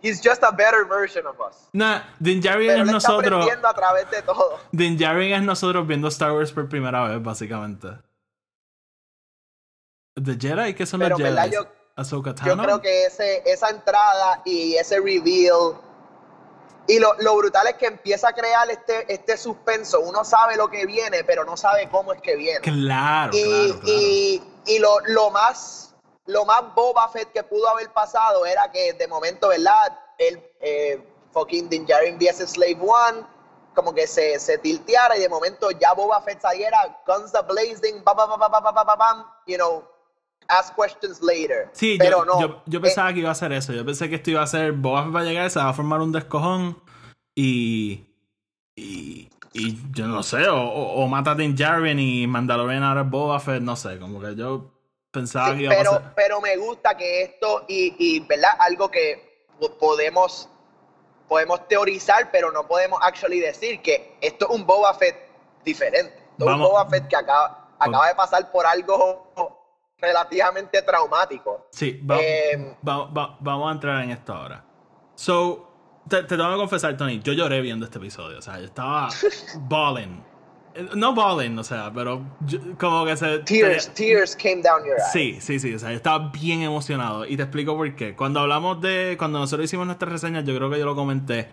[0.03, 1.69] He's just a better version of us.
[1.73, 3.33] Nah, Din Djarin Pero es está nosotros.
[3.33, 4.59] aprendiendo a través de todo.
[4.73, 7.89] Din Djarin es nosotros viendo Star Wars por primera vez, básicamente.
[10.15, 11.29] The Jedi, ¿qué son Pero, los.
[11.29, 11.51] Jedi?
[11.53, 12.63] Yo- Ahsoka Yo Tano.
[12.63, 15.79] creo que ese, esa entrada y ese reveal.
[16.87, 20.01] Y lo, lo brutal es que empieza a crear este, este suspenso.
[20.01, 22.61] Uno sabe lo que viene, pero no sabe cómo es que viene.
[22.61, 23.99] Claro, y claro, claro.
[24.01, 25.90] y, y lo, lo más
[26.31, 29.99] lo más Boba Fett que pudo haber pasado era que de momento, ¿verdad?
[30.19, 33.23] El eh, fucking Din Djarin viese Slave One,
[33.75, 38.03] como que se, se tilteara y de momento ya Boba Fett saliera, guns a blazing,
[38.05, 39.85] bam, bam, bam, bam, bam, bam, bam, you know,
[40.49, 41.69] ask questions later.
[41.73, 42.41] Sí, pero yo, no.
[42.41, 43.73] yo, yo eh, pensaba que iba a hacer eso.
[43.73, 45.75] Yo pensé que esto iba a ser Boba Fett va a llegar, se va a
[45.75, 46.83] formar un descojón
[47.35, 48.07] y.
[48.77, 53.03] Y, y yo no sé, o, o, o mata a Din Djarin y Mandalorian ahora
[53.03, 54.80] Boba Fett, no sé, como que yo
[55.11, 56.15] pensaba Sí, que iba a pero, pasar.
[56.15, 58.51] pero me gusta que esto, y, y ¿verdad?
[58.59, 60.49] Algo que po- podemos,
[61.29, 65.17] podemos teorizar, pero no podemos actually decir que esto es un Boba Fett
[65.65, 66.15] diferente.
[66.33, 66.61] Esto es un.
[66.63, 69.33] Boba Fett que acaba, acaba de pasar por algo
[69.99, 71.69] relativamente traumático.
[71.73, 74.65] Sí, va- Eh, va- va- vamos a entrar en esto ahora.
[75.15, 75.67] So,
[76.09, 78.39] te, te tengo que confesar, Tony, yo lloré viendo este episodio.
[78.39, 79.09] O sea, yo estaba
[79.69, 80.25] balling.
[80.75, 83.39] Eh, No balling, o sea, pero yo- como que se.
[83.41, 85.13] Tears, tenía- tears came down your eyes.
[85.13, 85.75] Sí, sí, sí.
[85.75, 87.27] O sea, yo estaba bien emocionado.
[87.27, 88.15] Y te explico por qué.
[88.15, 89.17] Cuando hablamos de.
[89.19, 91.49] Cuando nosotros hicimos nuestra reseña, yo creo que yo lo comenté.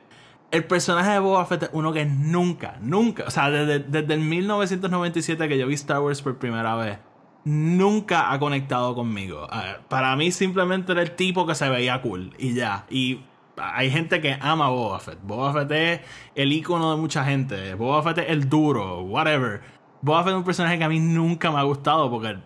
[0.52, 3.26] El personaje de Boba Fett es uno que nunca, nunca.
[3.28, 7.00] O sea, desde, desde el 1997 que yo vi Star Wars por primera vez.
[7.44, 9.48] Nunca ha conectado conmigo.
[9.50, 12.34] Ah, Para mí simplemente era el tipo que se veía cool.
[12.38, 12.86] Y ya.
[12.90, 13.22] Y
[13.58, 15.20] hay gente que ama a Boba Fett.
[15.22, 16.02] Boba Fett es
[16.36, 17.74] el icono de mucha gente.
[17.76, 19.02] Boba Fett es el duro.
[19.02, 19.62] Whatever.
[20.02, 22.38] Boba Fett es un personaje que a mí nunca me ha gustado porque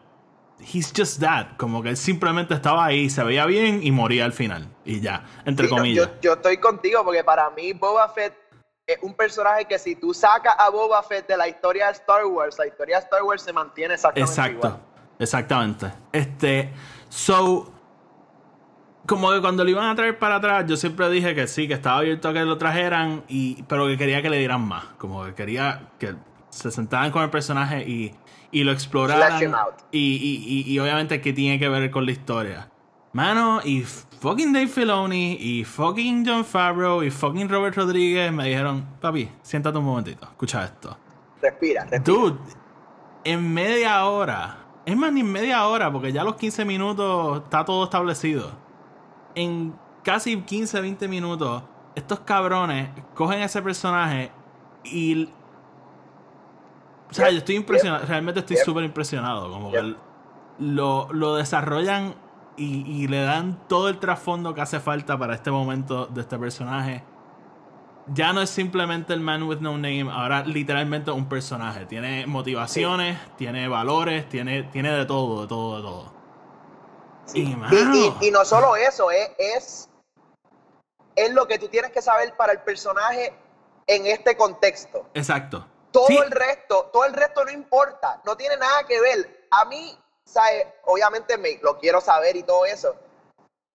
[0.74, 1.58] he's just that.
[1.58, 4.68] Como que él simplemente estaba ahí, se veía bien y moría al final.
[4.86, 6.08] Y ya, entre Sí, comillas.
[6.08, 8.34] yo, yo estoy contigo porque para mí Boba Fett
[8.88, 12.26] es un personaje que si tú sacas a Boba Fett de la historia de Star
[12.26, 14.80] Wars, la historia de Star Wars se mantiene exactamente Exacto, igual.
[15.20, 15.92] exactamente.
[16.12, 16.74] Este,
[17.10, 17.72] so,
[19.06, 21.74] como que cuando lo iban a traer para atrás, yo siempre dije que sí, que
[21.74, 24.86] estaba abierto a que lo trajeran, y, pero que quería que le dieran más.
[24.98, 26.16] Como que quería que
[26.50, 28.14] se sentaran con el personaje y,
[28.52, 29.42] y lo exploraran.
[29.92, 32.70] Y, y, y, y obviamente que tiene que ver con la historia.
[33.14, 38.86] Mano, y fucking Dave Filoni, y fucking John Favreau, y fucking Robert Rodríguez me dijeron,
[39.02, 40.98] papi, siéntate un momentito, escucha esto.
[41.42, 42.04] Respira, respira.
[42.04, 42.40] Dude,
[43.26, 47.44] en media hora, es más, ni en media hora, porque ya a los 15 minutos
[47.44, 48.52] está todo establecido.
[49.36, 51.64] En casi 15, 20 minutos,
[51.96, 54.32] estos cabrones cogen ese personaje
[54.84, 55.30] y.
[57.10, 59.52] O sea, yo estoy impresionado, realmente estoy súper impresionado.
[59.52, 59.96] Como que
[60.60, 62.16] lo, lo desarrollan
[62.56, 66.40] y, y le dan todo el trasfondo que hace falta para este momento de este
[66.40, 67.04] personaje
[68.08, 71.86] ya no es simplemente el man with no name, ahora literalmente un personaje.
[71.86, 76.21] Tiene motivaciones, tiene valores, tiene, tiene de todo, de todo, de todo.
[77.26, 77.56] Sí.
[78.22, 79.90] Y, no solo eso, es, es,
[81.16, 83.34] es lo que tú tienes que saber para el personaje
[83.88, 85.08] en este contexto.
[85.14, 85.66] Exacto.
[85.92, 89.48] Todo Sí, el resto, todo el resto no importa, no tiene nada que ver.
[89.52, 90.68] A mí, ¿sabes?
[90.86, 92.96] obviamente me, lo quiero saber y todo eso,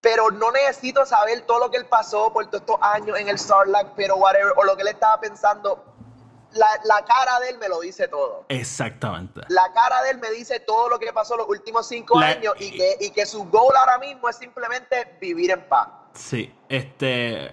[0.00, 3.38] pero no necesito saber todo lo que él pasó por todos estos años en el
[3.38, 5.84] Sarlacc, pero whatever, o lo que él estaba pensando.
[6.56, 8.44] La, la cara de él me lo dice todo.
[8.48, 9.42] Exactamente.
[9.48, 12.54] La cara de él me dice todo lo que pasó los últimos cinco La- años
[12.58, 15.88] y que, y que su goal ahora mismo es simplemente vivir en paz.
[16.14, 17.46] Sí, este.
[17.46, 17.52] eh,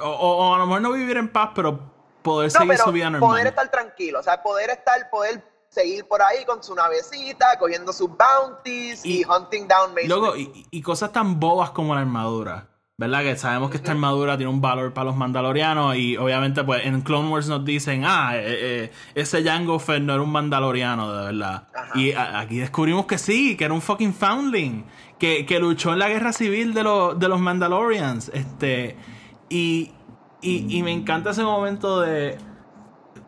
[0.00, 1.78] O, a lo mejor no vivir en paz, pero
[2.22, 3.30] poder No, seguir pero su vida normal.
[3.30, 7.92] poder estar tranquilo, o sea, poder estar, poder seguir por ahí con su navecita, cogiendo
[7.92, 12.68] sus bounties y, Y- hunting down Luego, y, y cosas tan bobas como la armadura.
[12.98, 13.22] ¿Verdad?
[13.22, 15.96] Que sabemos que esta armadura tiene un valor para los mandalorianos.
[15.96, 20.12] Y obviamente, pues en Clone Wars nos dicen: Ah, eh, eh, ese Jango Fett no
[20.12, 21.68] era un mandaloriano, de verdad.
[21.74, 21.98] Ajá.
[21.98, 24.84] Y aquí descubrimos que sí, que era un fucking foundling.
[25.18, 28.30] Que, que luchó en la guerra civil de, los de los Mandalorians.
[28.34, 28.96] Este.
[29.48, 29.92] Y,
[30.40, 32.38] y, y me encanta ese momento de.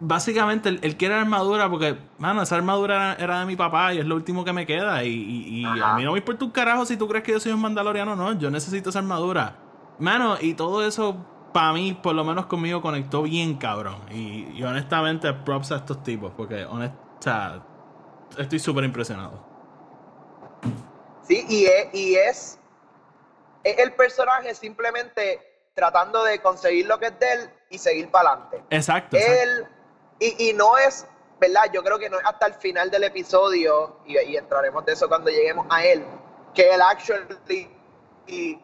[0.07, 3.99] Básicamente, él, él quiere armadura porque, mano, esa armadura era, era de mi papá y
[3.99, 5.03] es lo último que me queda.
[5.03, 7.41] Y, y- y a mí no me importa un carajo si tú crees que yo
[7.41, 8.33] soy un mandaloriano o no.
[8.39, 9.57] Yo necesito esa armadura.
[9.99, 11.17] Mano, y todo eso,
[11.55, 13.97] para mí, por lo menos conmigo, conectó bien, cabrón.
[14.11, 17.63] Y, y honestamente, props a estos tipos porque, honest, o sea,
[18.37, 19.43] estoy súper impresionado.
[21.23, 22.59] Sí, y es, y es,
[23.63, 25.41] es el personaje simplemente
[25.75, 28.63] tratando de conseguir lo que es de él y seguir para adelante.
[28.71, 29.17] Exacto.
[29.17, 29.74] exacto.
[30.21, 31.07] Y, y no es,
[31.41, 31.63] ¿verdad?
[31.73, 35.09] Yo creo que no es hasta el final del episodio, y, y entraremos de eso
[35.09, 36.05] cuando lleguemos a él,
[36.55, 37.69] que él actually
[38.27, 38.59] y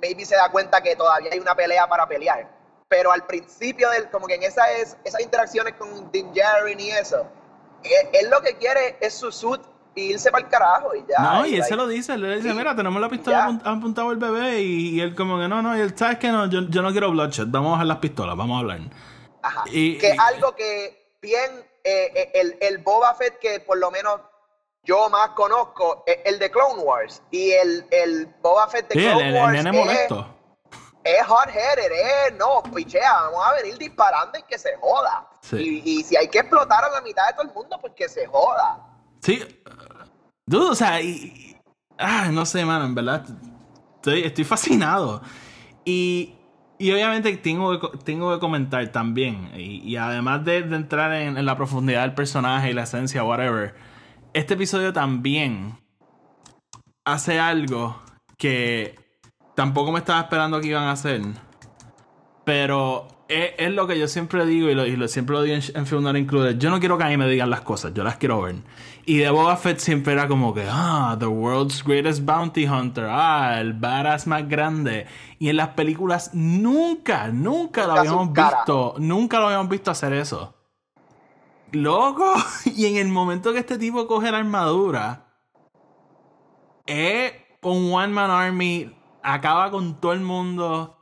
[0.00, 2.54] maybe se da cuenta que todavía hay una pelea para pelear.
[2.88, 6.90] Pero al principio del, como que en esa es, esas interacciones con Din Djarin y
[6.90, 7.26] eso,
[7.82, 9.60] él, él lo que quiere es su suit
[9.96, 11.18] y irse para el carajo y ya.
[11.18, 13.62] No, y él like, se lo dice, él le dice, mira, tenemos la pistola apunt-
[13.64, 16.46] apuntado al bebé y, y él como que no, no, y él sabes que no,
[16.48, 18.80] yo, yo no quiero bloodshed, vamos a bajar las pistolas, vamos a hablar.
[19.46, 19.64] Ajá.
[19.66, 21.50] Y- que y- algo que bien
[21.84, 24.20] eh, eh, el, el Boba Fett que por lo menos
[24.82, 29.04] yo más conozco es el de Clone Wars y el, el Boba Fett de Sí,
[29.06, 30.34] el, Clone el- el Wars nene es, molesto.
[31.04, 35.28] es hot-headed, es no, pichea, vamos a venir disparando y que se joda.
[35.42, 35.82] Sí.
[35.84, 38.08] Y, y si hay que explotar a la mitad de todo el mundo, pues que
[38.08, 38.78] se joda.
[39.22, 39.42] Sí,
[40.46, 41.56] dude, o sea, y-
[41.98, 43.24] ah, no sé, mano, en verdad,
[43.96, 45.22] estoy, estoy fascinado.
[45.84, 46.36] Y,
[46.78, 51.46] y obviamente tengo que, tengo que comentar también, y, además de, de entrar en, en
[51.46, 53.74] la profundidad del personaje y la esencia, whatever,
[54.32, 55.78] este episodio también
[57.04, 58.02] hace algo
[58.36, 58.94] que
[59.54, 61.22] tampoco me estaba esperando que iban a hacer.
[62.44, 65.56] Pero es, es lo que yo siempre digo y, lo, y lo- siempre lo digo
[65.56, 66.58] en, en Film Not Included.
[66.58, 68.56] Yo no quiero que a mí me digan las cosas, yo las quiero ver.
[69.04, 73.60] Y de Boba Fett siempre era como que, ah, the world's greatest bounty hunter, ah,
[73.60, 75.06] el badass más grande.
[75.38, 80.54] Y en las películas nunca, nunca lo habíamos visto, nunca lo habíamos visto hacer eso.
[81.72, 82.34] Loco,
[82.64, 85.26] y en el momento que este tipo coge la armadura,
[86.86, 90.95] es un one man army, acaba con todo el mundo.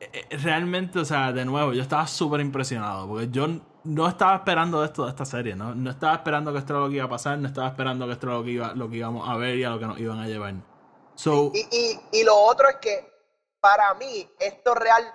[0.00, 3.08] Eh, eh, Realmente, o sea, de nuevo, yo estaba súper impresionado.
[3.08, 3.46] Porque yo
[3.84, 5.74] no estaba esperando esto de esta serie, ¿no?
[5.74, 8.12] No estaba esperando que esto era lo que iba a pasar, no estaba esperando que
[8.12, 9.98] esto era lo que, iba, lo que íbamos a ver y a lo que nos
[9.98, 10.54] iban a llevar.
[11.14, 13.08] So, Y, y, y lo otro es que
[13.60, 15.14] para mí esto realmente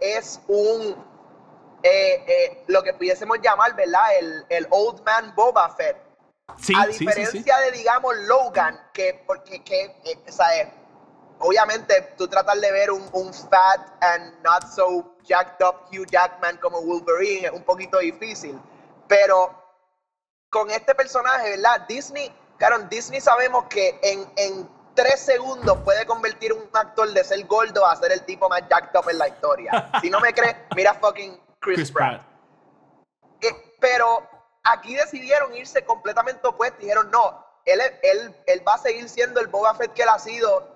[0.00, 0.96] es un,
[1.82, 4.18] eh, eh, lo que pudiésemos llamar, ¿verdad?
[4.18, 5.96] El, el Old Man Boba Fett.
[6.58, 7.64] sí, a sí, diferencia sí.
[7.64, 10.72] de, digamos, Logan, que, porque, que, eh, o sea, eh,
[11.38, 16.56] obviamente tú tratas de ver un, un fat and not so jacked up Hugh Jackman
[16.58, 18.58] como Wolverine es un poquito difícil,
[19.08, 19.62] pero
[20.50, 21.82] con este personaje, ¿verdad?
[21.88, 27.44] Disney, claro, Disney sabemos que en, en tres segundos puede convertir un actor de ser
[27.46, 29.90] gordo a ser el tipo más jacked up en la historia.
[30.00, 32.22] Si no me crees, mira fucking Chris, Chris Pratt.
[32.22, 32.36] Pratt.
[33.42, 34.28] Eh, pero
[34.64, 36.80] aquí decidieron irse completamente opuestos.
[36.80, 40.18] Dijeron, no, él, él, él va a seguir siendo el Boba Fett que él ha
[40.18, 40.75] sido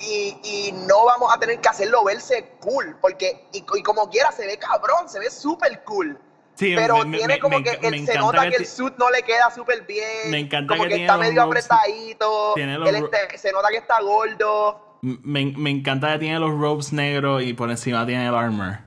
[0.00, 4.32] y, y no vamos a tener que hacerlo verse cool, porque y, y como quiera
[4.32, 6.18] se ve cabrón, se ve súper cool.
[6.54, 9.10] Sí, pero me- tiene me- como me que se nota que que el suit no
[9.10, 10.30] le queda súper bien.
[10.30, 12.54] Me encanta como que que, está medio apretadito.
[12.56, 14.98] este- se nota que está gordo.
[15.02, 18.78] Me, me encanta que tiene los robes negros y por encima tiene el armor.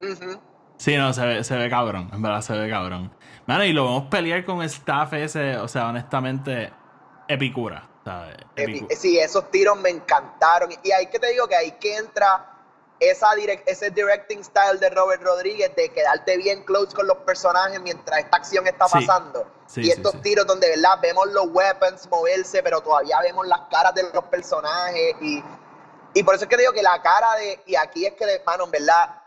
[0.00, 0.40] Ujú.
[0.76, 2.10] Sí, no, se ve, se ve cabrón.
[2.12, 3.12] En verdad, se ve cabrón.
[3.46, 6.70] Mano, y lo vamos a pelear con staff ese, o sea, honestamente,
[7.28, 7.88] epicura.
[8.06, 8.36] ¿Sabes?
[8.54, 10.70] Epicu- Sí, esos tiros me encantaron.
[10.82, 12.52] Y ahí que te digo que ahí que entra
[13.00, 17.80] esa direc- ese directing style de Robert Rodríguez de quedarte bien close con los personajes
[17.80, 19.50] mientras esta acción está pasando.
[19.66, 20.18] Sí, y estos sí.
[20.20, 20.98] tiros donde, ¿verdad?
[21.02, 25.14] Vemos los weapons moverse, pero todavía vemos las caras de los personajes.
[25.20, 25.42] Y,
[26.14, 27.60] y por eso es que te digo que la cara de.
[27.66, 29.20] Y aquí es que, hermano, en verdad,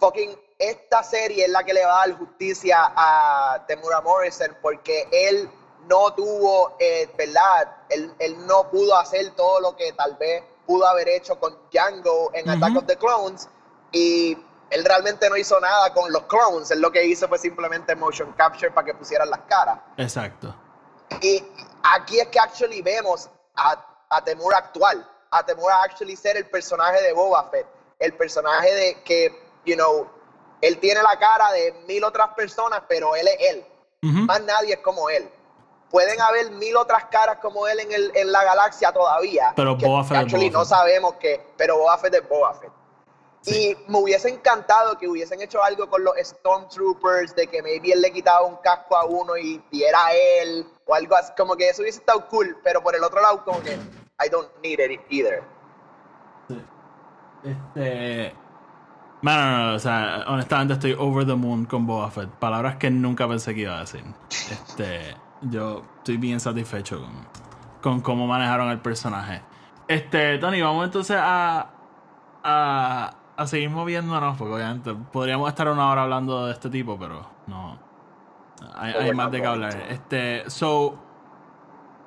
[0.00, 5.06] fucking esta serie es la que le va a dar justicia a Temura Morrison porque
[5.12, 5.48] él
[5.86, 7.76] no tuvo, eh, ¿verdad?
[7.88, 12.30] Él, él no pudo hacer todo lo que tal vez pudo haber hecho con Django
[12.34, 13.48] en Attack of the Clones
[13.90, 14.36] y
[14.70, 18.32] él realmente no hizo nada con los clones, él lo que hizo fue simplemente motion
[18.32, 19.78] capture para que pusieran las caras.
[19.96, 20.54] Exacto.
[21.22, 21.42] Y
[21.82, 27.00] aquí es que actually vemos a, a Temura actual, a Temura actually ser el personaje
[27.00, 27.66] de Boba Fett,
[27.98, 30.06] el personaje de que, you know,
[30.60, 33.66] él tiene la cara de mil otras personas, pero él es él.
[34.02, 34.26] Ujú.
[34.26, 35.30] Más nadie es como él.
[35.90, 39.52] Pueden haber mil otras caras como él en, el, en la galaxia todavía.
[39.56, 42.54] Pero que Boba Fett es actually Boba no sabemos que, pero Boba Fett es Boba
[42.54, 42.70] Fett.
[43.40, 43.70] Sí.
[43.70, 48.02] Y me hubiese encantado que hubiesen hecho algo con los Stormtroopers, de que maybe él
[48.02, 51.68] le quitaba un casco a uno y, y era él, o algo así, como que
[51.68, 53.78] eso hubiese estado cool, pero por el otro lado, como que
[54.24, 55.42] I don't need it either.
[57.44, 58.34] Este.
[59.20, 62.28] Mano, no, no, o sea, honestamente estoy over the moon con Boba Fett.
[62.28, 64.04] Palabras que nunca pensé que iba a decir.
[64.30, 65.16] Este.
[65.42, 67.12] Yo estoy bien satisfecho con,
[67.80, 69.42] con cómo manejaron el personaje.
[69.86, 71.70] Este, Tony, vamos entonces a.
[72.44, 73.14] a.
[73.36, 77.78] a seguir moviéndonos, porque obviamente podríamos estar una hora hablando de este tipo, pero no.
[78.74, 79.86] Hay, hay más de qué hablar.
[79.88, 80.98] Este, so.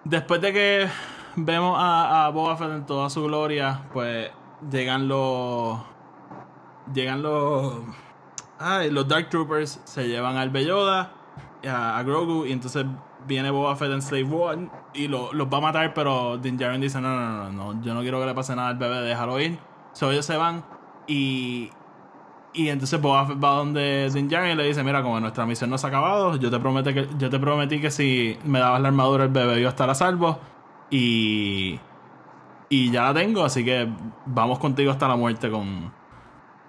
[0.03, 0.89] Después de que
[1.35, 4.31] vemos a, a Boba Fett en toda su gloria, pues
[4.69, 5.79] llegan los
[6.93, 7.73] llegan los.
[8.59, 11.11] Ay, los Dark Troopers se llevan al Belloda,
[11.67, 12.85] a, a Grogu, y entonces
[13.27, 16.81] viene Boba Fett en Slave One y lo- los va a matar, pero Din Djarin
[16.81, 19.39] dice: no, no, no, no, yo no quiero que le pase nada al bebé, déjalo
[19.39, 19.57] ir.
[19.93, 20.63] So ellos se van
[21.07, 21.69] y.
[22.53, 25.69] Y entonces Boba Fett va donde Din Djarin y le dice, mira, como nuestra misión
[25.69, 28.81] no se ha acabado, yo te, prometí que, yo te prometí que si me dabas
[28.81, 30.37] la armadura el bebé iba a estar a salvo.
[30.89, 31.79] Y...
[32.73, 33.87] Y ya la tengo, así que
[34.25, 35.91] vamos contigo hasta la muerte con...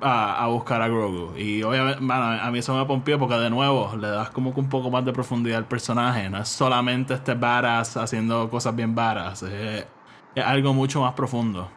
[0.02, 1.36] A, a buscar a Grogu.
[1.36, 4.68] Y obviamente, a mí eso me pompió porque de nuevo le das como que un
[4.68, 6.28] poco más de profundidad al personaje.
[6.28, 9.42] No es solamente este badass haciendo cosas bien badass.
[9.44, 9.86] Es,
[10.34, 11.70] es algo mucho más profundo.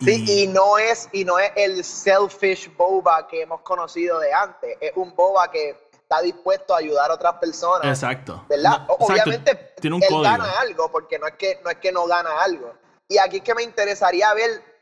[0.00, 4.76] Sí, y no es, y no es el selfish boba que hemos conocido de antes.
[4.80, 7.86] Es un boba que está dispuesto a ayudar a otras personas.
[7.86, 8.44] Exacto.
[8.48, 8.80] ¿Verdad?
[8.86, 10.22] No, O- exacto, Obviamente tiene un él código.
[10.22, 12.74] gana algo, porque no es que no es que no gana algo.
[13.08, 14.75] Y aquí es que me interesaría ver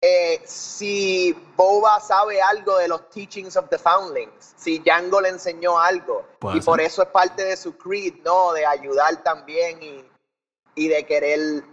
[0.00, 5.78] eh, si Boba sabe algo de los teachings of the foundlings, si Django le enseñó
[5.78, 6.24] algo.
[6.38, 8.52] Puede Y por eso es parte de su creed, ¿no?
[8.52, 10.04] De ayudar también y,
[10.76, 11.64] y de querer.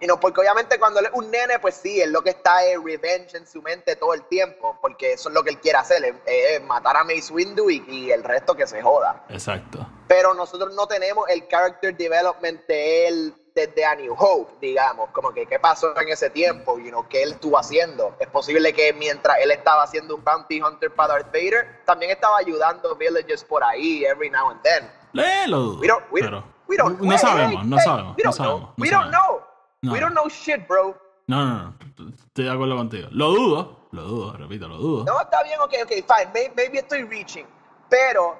[0.00, 2.64] Y no, porque obviamente cuando él es un nene, pues sí, es lo que está
[2.66, 5.78] es revenge en su mente todo el tiempo, porque eso es lo que él quiere
[5.78, 9.86] hacer, es, es matar a Mace Windu y, y el resto que se joda Exacto.
[10.08, 15.32] pero nosotros no tenemos el character development de él desde A New Hope, digamos, como
[15.32, 18.14] que qué pasó en ese tiempo, you know, qué él estuvo haciendo.
[18.18, 22.38] Es posible que mientras él estaba haciendo un bounty hunter para Darth Vader, también estaba
[22.38, 24.90] ayudando villages por ahí every now and then.
[25.12, 25.78] Léelo.
[25.78, 28.30] We don't, we, pero we don't, no hey, sabemos, hey, no hey, sabemos, we no
[28.30, 28.60] don't sabemos.
[28.60, 29.12] know, no we don't sabemos.
[29.12, 29.46] know,
[29.82, 30.06] No, we no.
[30.06, 30.96] don't know shit, bro.
[31.26, 31.54] No, no,
[31.98, 32.08] no.
[32.10, 33.08] Estoy de acuerdo contigo.
[33.12, 35.04] Lo dudo, lo dudo, repito, lo dudo.
[35.04, 37.46] No, está bien, ok, ok, fine, May- maybe estoy reaching,
[37.90, 38.38] pero,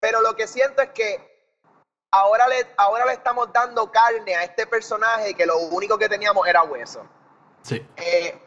[0.00, 1.27] pero lo que siento es que
[2.10, 6.46] ahora le, ahora le estamos dando carne a este personaje que lo único que teníamos
[6.46, 7.04] era hueso.
[7.62, 7.86] Sí.
[7.96, 8.40] Eh,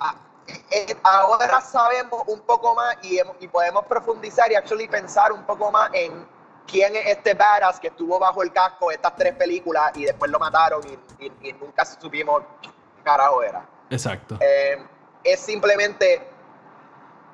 [0.72, 5.89] eh, ahora sabemos un poco más y, podemos profundizar y actually pensar un poco más
[5.93, 6.28] en
[6.68, 10.32] quién es este badass que estuvo bajo el casco de estas tres películas y después
[10.32, 12.70] lo mataron y, y- y nunca supimos qué
[13.03, 13.66] carajo era.
[13.89, 14.38] Exacto.
[14.39, 14.84] Eh,
[15.24, 16.28] es simplemente,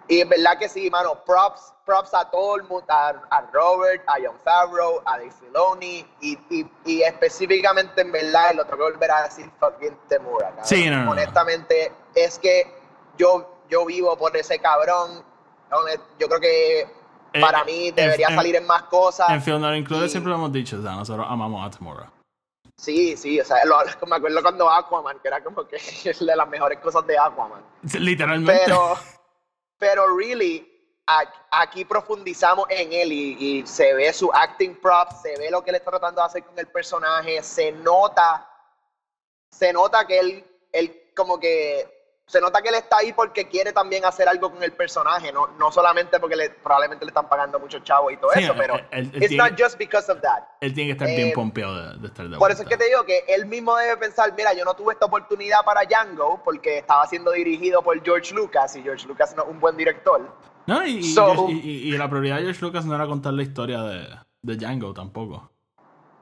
[0.08, 4.04] y es verdad que sí, mano, props, props a todo el mundo, a, a Robert,
[4.08, 8.92] a John Favreau, a Dave Filoni, y, y, y específicamente en verdad, lo tengo que
[8.94, 10.66] volver a decir, fucking Temura, cabrón.
[10.66, 11.12] Sí, no.
[11.12, 12.74] Honestamente, es que
[13.18, 15.24] yo, yo vivo por ese cabrón,
[16.20, 16.80] yo creo que
[17.34, 19.30] Eh, para mí en- debería en- salir en más cosas.
[19.30, 22.10] En Film Not Included y- siempre lo hemos dicho, o sea, nosotros amamos a Tamura.
[22.78, 26.36] Sí, sí, o sea, lo- me acuerdo cuando Aquaman, que era como que es de
[26.36, 27.62] las mejores cosas de Aquaman.
[28.00, 28.62] Literalmente.
[28.66, 28.96] pero
[29.78, 30.74] pero really
[31.52, 35.78] aquí profundizamos en él y, se ve su acting props se ve lo que él
[35.78, 38.50] está tratando de hacer con el personaje se nota
[39.52, 41.97] se nota que él él como que
[42.28, 45.48] se nota que él está ahí porque quiere también hacer algo con el personaje no,
[45.58, 48.76] no solamente porque le, probablemente le están pagando muchos chavos y todo Sí, eso pero
[48.92, 51.98] it's tiene- not just because of that Él tiene que estar bien eh, pompeado de,
[52.00, 52.70] de estar de por eso es vuelta.
[52.70, 55.84] que te digo que él mismo debe pensar, mira, yo no tuve esta oportunidad para
[55.86, 59.78] Django porque estaba siendo dirigido por George Lucas y George Lucas no es un buen
[59.78, 60.22] director.
[60.66, 63.32] No, y, y- So- y- y- y la prioridad de George Lucas no era contar
[63.32, 64.06] la historia de,
[64.42, 65.50] de Django tampoco.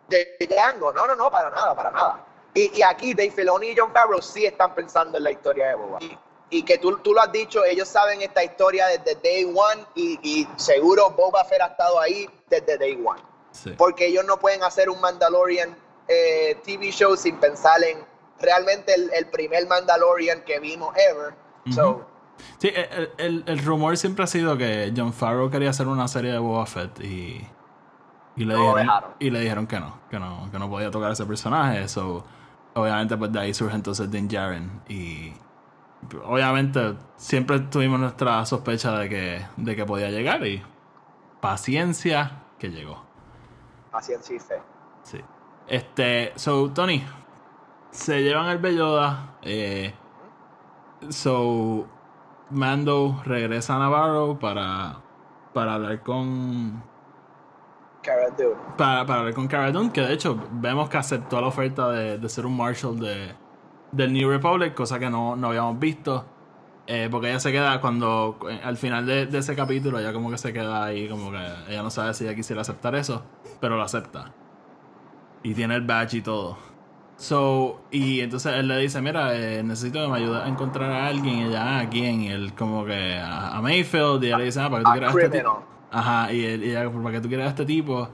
[0.08, 2.25] De Django, no, no, no, para nada, para nada.
[2.56, 5.76] Y, y aquí Dave Filoni y John Favreau sí están pensando en la historia de
[5.76, 6.00] Boba.
[6.02, 6.18] Y,
[6.50, 10.20] y que tú, tú lo has dicho, ellos saben esta historia desde Day One y,
[10.24, 13.22] y seguro Boba Fett ha estado ahí desde Day One.
[13.52, 13.72] Sí.
[13.78, 15.76] Porque ellos no pueden hacer un Mandalorian
[16.08, 17.98] eh, TV show sin pensar en
[18.40, 21.34] realmente el, el primer Mandalorian que vimos ever.
[21.74, 22.06] So.
[22.60, 26.32] Sí, el, el- el rumor siempre ha sido que John Farrow quería hacer una serie
[26.32, 27.46] de Boba Fett y,
[28.36, 31.12] y, le, No dijeron, y le dijeron que no, que no, que no podía tocar
[31.12, 31.88] ese personaje.
[31.88, 32.24] So,
[32.76, 34.82] obviamente, pues de ahí surge entonces Din Djarin.
[34.88, 35.34] Y
[36.24, 40.62] obviamente siempre tuvimos nuestra sospecha de que, de que podía llegar y
[41.42, 43.04] paciencia que llegó.
[43.92, 44.62] así en chiste.
[45.04, 45.20] Sí.
[45.68, 47.04] Este, so, Tony,
[47.92, 49.38] se llevan el Belloda.
[49.42, 49.94] Eh,
[51.10, 51.88] so,
[52.52, 54.98] Mando regresa a Navarro para,
[55.54, 56.84] para hablar con.
[58.06, 58.56] Cara Dune.
[58.78, 62.18] Para, para hablar con Cara Dune, que de hecho vemos que aceptó la oferta de,
[62.18, 63.34] de ser un Marshal de,
[63.92, 66.26] del New Republic, cosa que no, no habíamos visto.
[66.88, 70.38] Eh, porque ella se queda cuando al final de, de ese capítulo, ella como que
[70.38, 71.40] se queda ahí, como que
[71.70, 73.24] ella no sabe si ella quisiera aceptar eso,
[73.60, 74.32] pero lo acepta.
[75.42, 76.58] Y tiene el badge y todo.
[77.18, 81.08] So, y entonces él le dice, mira, eh, necesito que me ayudes a encontrar a
[81.08, 81.40] alguien.
[81.40, 82.22] Y ella, "Ah, ¿a quién?
[82.22, 84.24] Y él como que a, a Mayfield.
[84.24, 85.75] Y ella le dice, ah, ¿para qué tú A este criminal.
[85.96, 88.10] Ajá, y, él, y ella, ¿para qué tú quieres a este tipo?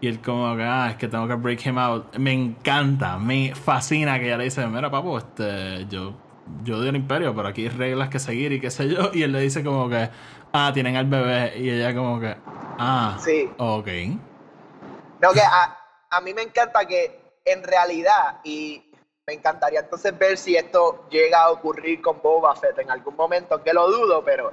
[0.00, 2.14] Y él como que, ah, es que tengo que break him out.
[2.16, 6.14] Me encanta, me fascina que ella le dice, mira, papo, este, yo
[6.62, 9.10] yo odio el imperio, pero aquí hay reglas que seguir y qué sé yo.
[9.12, 10.10] Y él le dice como que,
[10.52, 11.58] ah, tienen al bebé.
[11.58, 13.50] Y ella como que, ah, Sí.
[13.58, 13.88] ok.
[15.20, 15.76] No, que a,
[16.10, 18.82] a mí me encanta que en realidad, y
[19.26, 23.62] me encantaría entonces ver si esto llega a ocurrir con Boba Fett en algún momento,
[23.62, 24.52] que lo dudo, pero,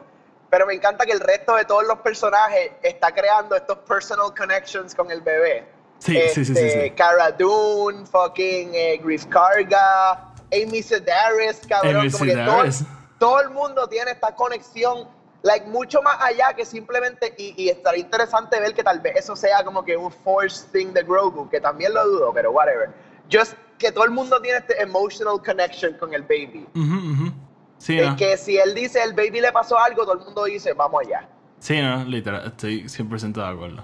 [0.52, 4.94] pero me encanta que el resto de todos los personajes está creando estos personal connections
[4.94, 5.66] con el bebé.
[6.00, 6.92] Sí, sí, sí, sí, Este, sí.
[6.92, 11.96] Cara Dune, fucking eh, Griff Karga, Amy Sedaris, cabrón.
[11.96, 12.84] Amy como que todo, Sedaris.
[13.18, 15.08] todo el mundo tiene esta conexión,
[15.44, 19.38] like, mucho más allá que simplemente, y, y estaría interesante ver que tal vez eso
[19.38, 22.90] sea como que un force thing de Grogu, que también lo dudo, pero whatever.
[23.32, 26.68] Just que todo el mundo tiene este emotional connection con el baby.
[26.76, 26.84] Ujú,
[27.14, 27.34] ujú.
[27.82, 28.16] Sí, Es no.
[28.16, 31.28] que si él dice el baby le pasó algo, todo el mundo dice, vamos allá.
[31.58, 33.84] Sí, no, literal, estoy 100% de acuerdo.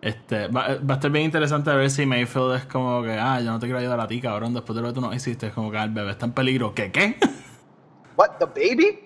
[0.00, 3.50] Este, va, va a estar bien interesante ver si Mayfield es como que, ah, yo
[3.50, 5.52] no te quiero ayudar a ti, cabrón, después de lo que tú nos hiciste, es
[5.52, 6.74] como que ah, el bebé está en peligro.
[6.74, 7.16] ¿Qué, qué?
[8.16, 9.00] What, the baby?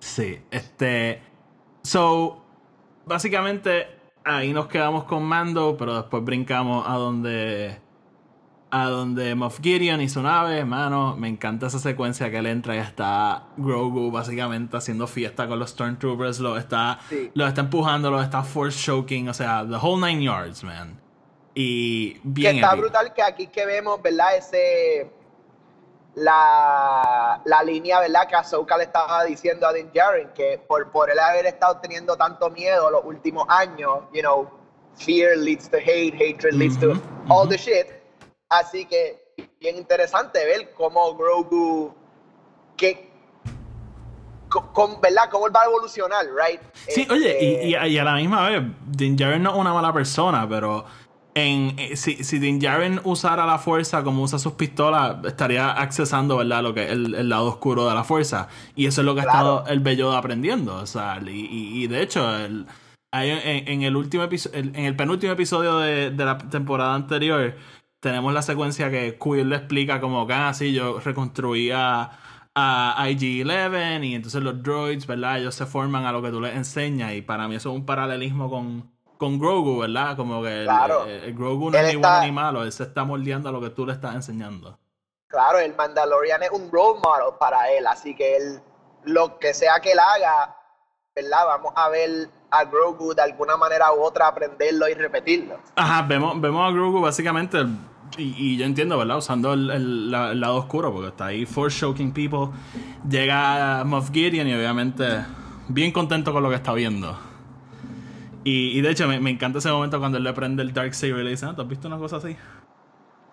[0.00, 1.22] Sí, este.
[1.82, 2.44] So,
[3.06, 3.86] básicamente
[4.24, 7.80] ahí nos quedamos con Mando, pero después brincamos a donde.
[8.72, 11.16] A donde Moff Gideon y su nave, mano.
[11.16, 15.70] Me encanta esa secuencia que él entra y está Grogu básicamente haciendo fiesta con los
[15.70, 16.38] Stormtroopers.
[16.38, 17.30] Los está, Sí.
[17.34, 19.28] los está empujando, los está force choking.
[19.28, 21.00] O sea, the whole nine yards, man.
[21.52, 22.56] Y Que bien.
[22.56, 22.82] está épico.
[22.82, 24.36] brutal que aquí que vemos, ¿verdad?
[24.36, 25.10] Ese.
[26.14, 28.26] La, la línea, ¿verdad?
[28.28, 32.16] Que Ahsoka le estaba diciendo a Din Djarin que por, por él haber estado teniendo
[32.16, 34.50] tanto miedo los últimos años, you know,
[34.96, 36.92] fear leads to hate, hatred leads to
[37.28, 37.50] all ujú.
[37.50, 37.99] the shit.
[38.50, 41.94] Así que bien interesante ver cómo Grogu,
[42.76, 43.08] que,
[44.48, 45.30] co- con, ¿verdad?
[45.30, 46.60] Cómo él va a evolucionar, right?
[46.88, 49.72] Sí, oye, y, Este, y- y a la misma vez, Din Djarin no es una
[49.72, 50.84] mala persona, pero
[51.34, 56.36] en, eh, si, si Din Djarin usara la fuerza como usa sus pistolas, estaría accesando,
[56.38, 56.62] ¿verdad?
[56.64, 58.48] Lo que es el, el lado oscuro de la fuerza.
[58.74, 60.74] Y eso es lo que ha estado el Belloda aprendiendo.
[60.74, 62.66] O sea, y, y- de hecho, el-
[63.12, 67.54] en, en el último episodio, en el penúltimo episodio de, de la temporada anterior,
[68.00, 72.10] tenemos la secuencia que Quill le explica como que así yo reconstruía
[72.54, 75.38] a IG-11 y entonces los droids, ¿verdad?
[75.38, 77.86] Ellos se forman a lo que tú les enseñas y para mí eso es un
[77.86, 80.16] paralelismo con, con Grogu, ¿verdad?
[80.16, 81.04] Como que el, Claro.
[81.06, 83.48] el- el Grogu no Él es ni está- bueno ni malo, él se está moldeando
[83.48, 84.78] a lo que tú le estás enseñando.
[85.28, 88.60] Claro, el Mandalorian es un role model para él, así que él,
[89.04, 90.56] lo que sea que él haga,
[91.14, 91.46] ¿verdad?
[91.46, 95.60] Vamos a ver a Grogu de alguna manera u otra aprenderlo y repetirlo.
[95.76, 97.58] Ajá, vemos, vemos a Grogu básicamente,
[98.18, 99.18] y, y yo entiendo, ¿verdad?
[99.18, 102.48] Usando el, el- la- el lado oscuro, porque está ahí force choking people.
[103.08, 105.04] Llega Moff Gideon y obviamente
[105.68, 107.18] bien contento con lo que está viendo.
[108.44, 110.94] Y, y de hecho me, me encanta ese momento cuando él le prende el Dark
[110.94, 112.36] Saber y le dice, "Ah, ¿tú has visto una cosa así?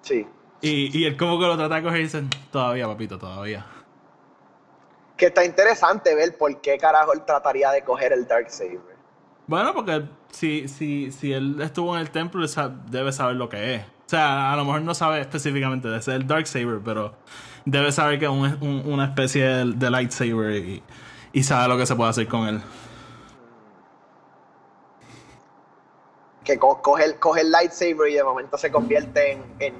[0.01, 0.25] Sí.
[0.61, 3.65] Y, y él como que lo trata de coger y dice, todavía, papito, todavía.
[5.15, 8.79] Que está interesante ver por qué carajo él trataría de coger el Darksaber.
[9.47, 12.45] Bueno, porque si, si, si él estuvo en el templo,
[12.89, 13.81] debe saber lo que es.
[14.07, 17.13] O sea, a lo mejor no sabe específicamente de ser el Darksaber, pero
[17.65, 20.81] debe saber que es un- un- una especie de, de lightsaber y,
[21.33, 22.61] y sabe lo que se puede hacer con él.
[26.43, 29.73] Que co- coge, el, coge el lightsaber y de momento se convierte en, en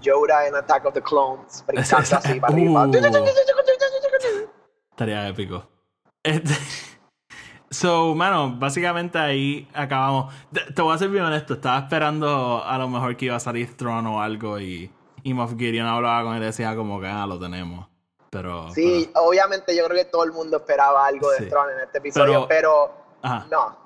[0.00, 2.86] Yoda en Attack of the Clones, brincando así para arriba.
[2.86, 3.24] Uh.
[4.92, 5.66] Estaría épico.
[6.22, 6.54] Este-
[7.74, 10.32] So, mano, básicamente ahí acabamos.
[10.52, 13.40] Te, te voy a ser bien honesto, estaba esperando a lo mejor que iba a
[13.40, 14.90] salir Throne o algo y,
[15.24, 17.88] y Moff Gideon hablaba con él y decía como que, ah, lo tenemos.
[18.30, 18.70] Pero...
[18.72, 21.44] Sí, obviamente yo creo que todo el mundo esperaba algo de Sí.
[21.44, 23.46] En este episodio, pero, Ajá.
[23.50, 23.76] no,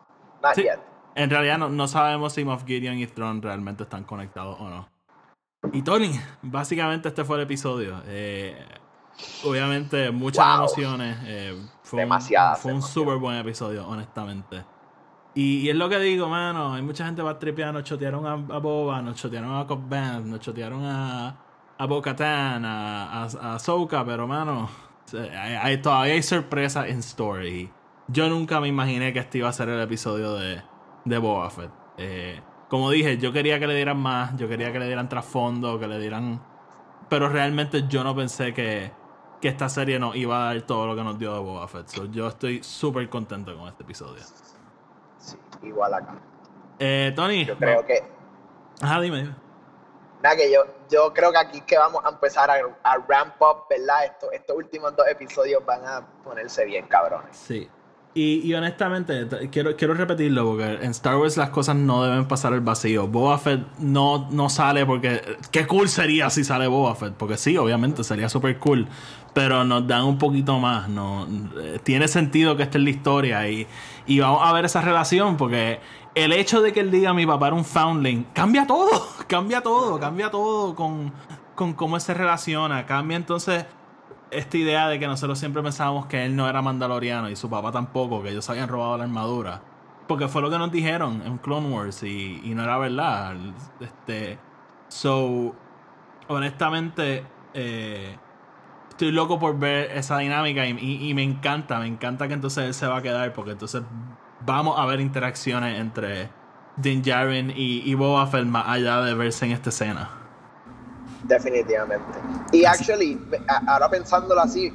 [0.43, 0.79] not Sí, yet.
[1.15, 4.89] En realidad no, no sabemos si Moff Gideon y Throne realmente están conectados o no.
[5.73, 6.13] Y Tony,
[6.43, 8.03] básicamente este fue el episodio.
[8.07, 8.57] Eh,
[9.45, 10.57] obviamente muchas Wow.
[10.57, 11.19] emociones.
[11.25, 11.57] eh,
[11.89, 14.65] fue Demasiadas un, fue un súper buen episodio, honestamente.
[15.35, 16.75] Y, y es lo que digo, mano.
[16.75, 17.73] Hay mucha gente va tripear.
[17.73, 21.37] Nos chotearon a, a Boba, nos chotearon a Cobb Vanth, nos chotearon a,
[21.79, 24.69] a Bo-Katan, a, a, a Ahsoka, pero, mano,
[25.15, 27.71] hay, hay- todavía hay sorpresas en story.
[28.09, 30.63] Yo nunca me imaginé que este iba a ser el episodio de,
[31.05, 31.71] de Boba Fett.
[31.99, 35.79] Eh, como dije, yo quería que le dieran más, yo quería que le dieran trasfondo,
[35.79, 36.43] que le dieran...
[37.09, 38.93] Pero realmente yo no pensé que,
[39.41, 41.89] que esta serie nos iba a dar todo lo que nos dio de Boba Fett.
[41.89, 44.23] So, yo estoy súper contento con este episodio.
[45.19, 46.15] Sí, igual acá.
[46.79, 47.45] Eh, Tony.
[47.45, 48.03] Yo creo que,
[48.81, 49.35] Ajá, dime, dime.
[50.23, 53.65] nada, que yo, yo creo que aquí que vamos a empezar a, a ramp up,
[53.69, 54.05] ¿verdad?
[54.07, 57.37] Estos, estos últimos dos episodios van a ponerse bien cabrones.
[57.37, 57.69] Sí.
[58.21, 62.61] Y, honestamente, quiero, quiero repetirlo porque en Star Wars las cosas no deben pasar el
[62.61, 63.07] vacío.
[63.07, 65.23] Boba Fett no, no sale porque.
[65.53, 67.15] Qué cool sería si sale Boba Fett.
[67.15, 68.89] Porque sí, obviamente sería súper cool.
[69.35, 70.89] Pero nos dan un poquito más.
[70.89, 71.29] No,
[71.85, 73.49] tiene sentido que esté en la historia.
[73.49, 73.69] Y,
[74.09, 75.79] y vamos a ver esa relación porque
[76.17, 78.91] el hecho de que él diga mi papá era un foundling cambia todo.
[79.29, 80.01] Cambia todo.
[80.01, 81.13] Cambia todo con,
[81.55, 82.85] con cómo se relaciona.
[82.85, 83.65] Cambia entonces
[84.31, 87.73] esta idea de que nosotros siempre pensábamos que él no era mandaloriano y su papá
[87.73, 89.63] tampoco, que ellos habían robado la armadura.
[90.07, 93.37] Porque fue lo que nos dijeron en Clone Wars y, y no era verdad.
[93.81, 94.39] Este,
[94.89, 95.55] so,
[96.29, 97.25] honestamente,
[97.55, 98.17] eh,
[98.89, 102.87] estoy loco por ver esa dinámica y, me encanta, me encanta que entonces él se
[102.87, 103.83] va a quedar porque entonces
[104.45, 106.31] vamos a ver interacciones entre
[106.77, 110.11] Din Djarin y, y Boba Fett más allá de verse en esta escena.
[111.25, 112.19] Definitivamente.
[112.53, 113.21] Y actually,
[113.67, 114.73] ahora pensándolo así,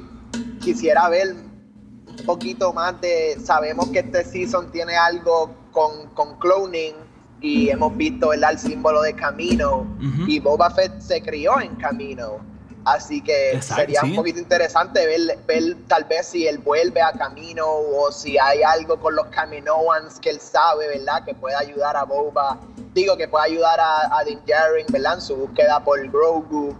[0.60, 3.38] quisiera ver un poquito más de.
[3.42, 6.94] Sabemos que este season tiene algo con, con cloning
[7.40, 8.52] y hemos visto ¿verdad?
[8.52, 9.86] el símbolo de Camino.
[10.26, 12.38] Y Boba Fett se crió en Camino.
[12.84, 14.10] Así que Exacto, sería sí.
[14.10, 18.62] un poquito interesante ver, ver tal vez si él vuelve a Camino o si hay
[18.62, 21.24] algo con los Caminoans que él sabe, ¿verdad?
[21.24, 22.58] Que pueda ayudar a Boba.
[22.92, 25.14] Digo, que pueda ayudar a, a Din Djarin, ¿verdad?
[25.14, 26.76] En su búsqueda por Grogu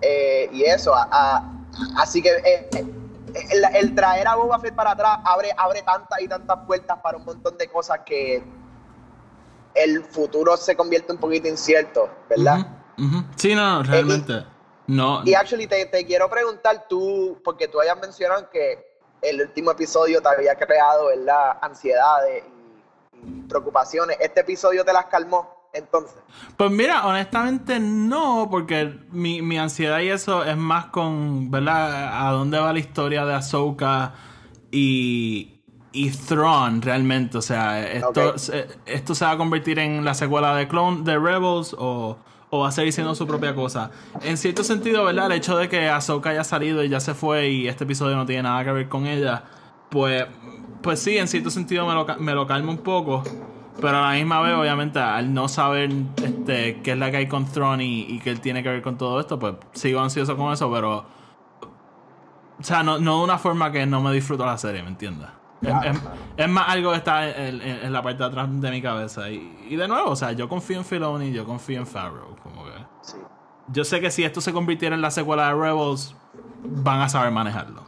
[0.00, 0.94] eh, y eso.
[0.94, 1.50] a- a-
[1.98, 2.84] así que eh, eh,
[3.50, 7.16] el, el traer a Boba Fett para atrás abre, abre tantas y tantas puertas para
[7.18, 8.42] un montón de cosas que
[9.74, 12.66] el futuro se convierte un poquito incierto, ¿verdad?
[13.36, 14.44] Sí, no, no, realmente.
[14.86, 19.70] No, Y actually te, te quiero preguntar tú, porque tú hayas mencionado que el último
[19.70, 21.58] episodio te había creado, ¿verdad?
[21.62, 24.18] Ansiedades y, y preocupaciones.
[24.20, 26.16] ¿Este episodio te las calmó entonces?
[26.56, 32.26] Pues mira, honestamente no, porque mi, mi ansiedad y eso es más con, ¿verdad?
[32.26, 34.14] A dónde va la historia de Ahsoka
[34.70, 35.62] y,
[35.92, 37.38] y Thrawn realmente.
[37.38, 38.34] O sea, esto,
[38.86, 42.18] esto se va a convertir en la secuela de Clone de Rebels o,
[42.54, 43.90] o va a seguir siendo su propia cosa.
[44.22, 45.26] En cierto sentido, ¿verdad?
[45.26, 48.26] El hecho de que Ahsoka haya salido y ya se fue y este episodio no
[48.26, 49.42] tiene nada que ver con ella,
[49.90, 50.24] pues,
[50.80, 53.24] pues sí, en cierto sentido me lo, me lo calma un poco.
[53.80, 55.90] Pero a la misma vez, obviamente, al no saber
[56.22, 59.18] este, qué es la que hay con Thrawn y, él tiene que ver con todo
[59.18, 61.04] esto, pues sigo ansioso con eso, pero.
[62.60, 65.28] O sea, no, no de una forma que no me disfruto la serie, ¿me entiendes?
[65.66, 66.02] Es, es-
[66.36, 69.28] es más algo que está en, en- en la parte de atrás de mi cabeza.
[69.30, 72.36] Y, y de nuevo, o sea, yo confío en Filoni, yo confío en Farrow.
[72.42, 72.72] Como que.
[73.02, 73.16] Sí.
[73.68, 76.14] Yo sé que si esto se convirtiera en la secuela de Rebels,
[76.62, 77.84] van a saber manejarlo.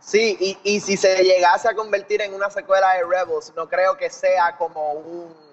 [0.00, 3.96] Sí, y, y si se llegase a convertir en una secuela de Rebels, no creo
[3.96, 5.47] que sea como un...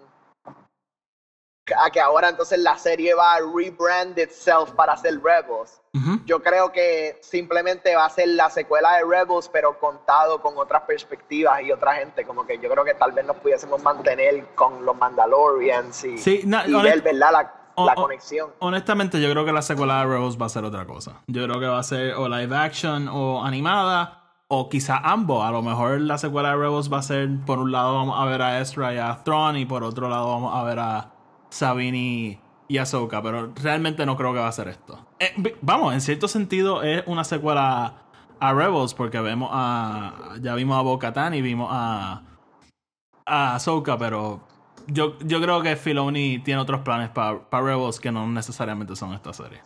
[1.74, 5.82] A que ahora entonces la serie va a rebrand itself para ser Rebels.
[6.26, 10.82] Yo creo que simplemente va a ser la secuela de Rebels, pero contado con otras
[10.82, 12.26] perspectivas y otra gente.
[12.26, 16.42] Como que yo creo que tal vez nos pudiésemos mantener con los Mandalorians y, Sí,
[16.44, 17.32] y ver, ¿verdad?
[17.32, 18.52] La, la conexión.
[18.60, 21.22] Honestamente, yo creo que la secuela de Rebels va a ser otra cosa.
[21.28, 25.44] Yo creo que va a ser o live action o animada, o quizá ambos.
[25.44, 28.26] A lo mejor la secuela de Rebels va a ser, por un lado vamos a
[28.26, 31.15] ver a Ezra y a Thrawn, y por otro lado vamos a ver a
[31.50, 35.06] Sabine y Ahsoka, pero realmente no creo que va a ser esto.
[35.20, 38.06] Eh, vamos, en cierto sentido es una secuela
[38.40, 40.36] a Rebels, porque vemos a.
[40.42, 42.24] Ya vimos a Bo-Katan y vimos a.
[43.26, 44.42] a Ahsoka, pero
[44.88, 49.34] yo, yo creo que Filoni tiene otros planes para Rebels que no necesariamente son esta
[49.34, 49.62] serie.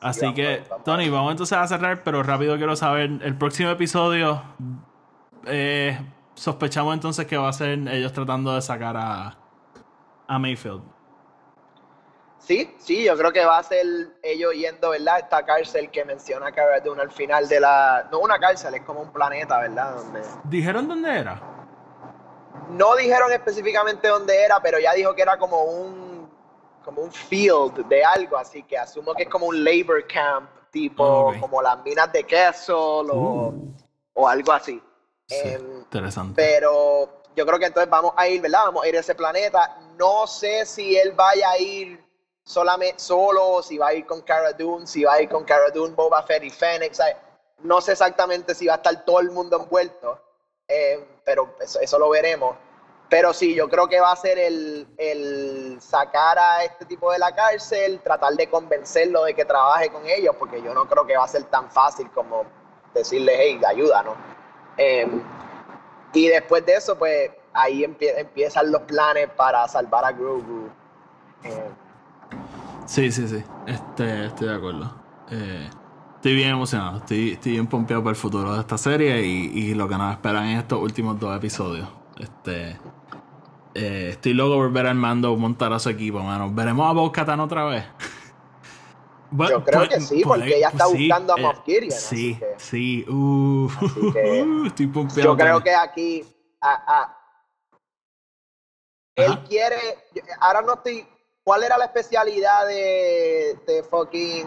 [0.00, 3.68] Así que, vamos a Tony, vamos entonces a cerrar, pero rápido quiero saber, el próximo
[3.68, 4.42] episodio,
[5.46, 5.98] eh,
[6.40, 9.36] sospechamos entonces que va a ser ellos tratando de sacar a,
[10.26, 10.82] a Mayfield.
[12.38, 13.84] Sí, sí, yo creo que va a ser
[14.22, 15.18] ellos yendo, ¿verdad?
[15.18, 18.08] Esta cárcel que menciona Cara Dune al final de la...
[18.10, 19.96] No una cárcel, es como un planeta, ¿verdad?
[19.96, 20.22] Donde...
[20.44, 21.42] ¿Dijeron dónde era?
[22.70, 26.10] No dijeron específicamente dónde era, pero ya dijo que era como un
[26.82, 31.04] como un field de algo, así que asumo que es como un labor camp, tipo
[31.04, 31.40] Ok.
[31.40, 33.74] como las minas de queso o, Uh.
[34.14, 34.82] o algo así.
[35.28, 36.34] Sí, Em, interesante.
[36.36, 38.64] pero yo creo que entonces vamos a ir, ¿verdad?
[38.66, 39.78] Vamos a ir a ese planeta.
[39.96, 42.04] No sé si él vaya a ir
[42.44, 45.70] solamente solo, si va a ir con Cara Dune, si va a ir con Cara
[45.70, 46.92] Dune, Boba Fett y Fennec.
[47.60, 50.18] No sé exactamente si va a estar todo el mundo envuelto,
[50.66, 52.56] eh, pero eso, lo veremos.
[53.08, 57.34] Pero sí, yo creo que va a ser el, sacar a este tipo de la
[57.34, 61.24] cárcel, tratar de convencerlo de que trabaje con ellos, porque yo no creo que va
[61.24, 62.44] a ser tan fácil como
[62.94, 64.16] decirle, hey, ayúdanos.
[64.76, 65.06] Eh,
[66.12, 70.68] y después de eso, pues ahí empie- empiezan los planes para salvar a Grogu.
[71.44, 71.70] Eh,
[72.86, 73.42] Sí, sí, sí.
[73.66, 74.92] Este, estoy de acuerdo.
[75.30, 75.70] Eh,
[76.16, 79.74] Estoy bien emocionado, estoy, estoy bien pompeado por el futuro de esta serie y, y
[79.74, 81.88] lo que nos esperan en estos últimos dos episodios.
[82.18, 82.76] Este,
[83.74, 86.50] eh, estoy loco por ver a Armando montar a su equipo, mano.
[86.52, 87.84] ¿Veremos a Bo otra vez?
[89.30, 91.42] Bueno, Yo creo pues- que sí, pues, porque ella está pues sí, buscando a eh,
[91.42, 91.58] Moff.
[91.90, 93.04] Sí, que sí.
[93.08, 95.22] Uh, Así que estoy pompeado.
[95.30, 96.24] yo creo que aquí.
[96.60, 97.16] ah, ah,
[99.16, 99.44] él Ajá.
[99.48, 99.76] quiere.
[100.40, 101.06] Ahora no estoy.
[101.42, 104.46] ¿Cuál era la especialidad de, de fucking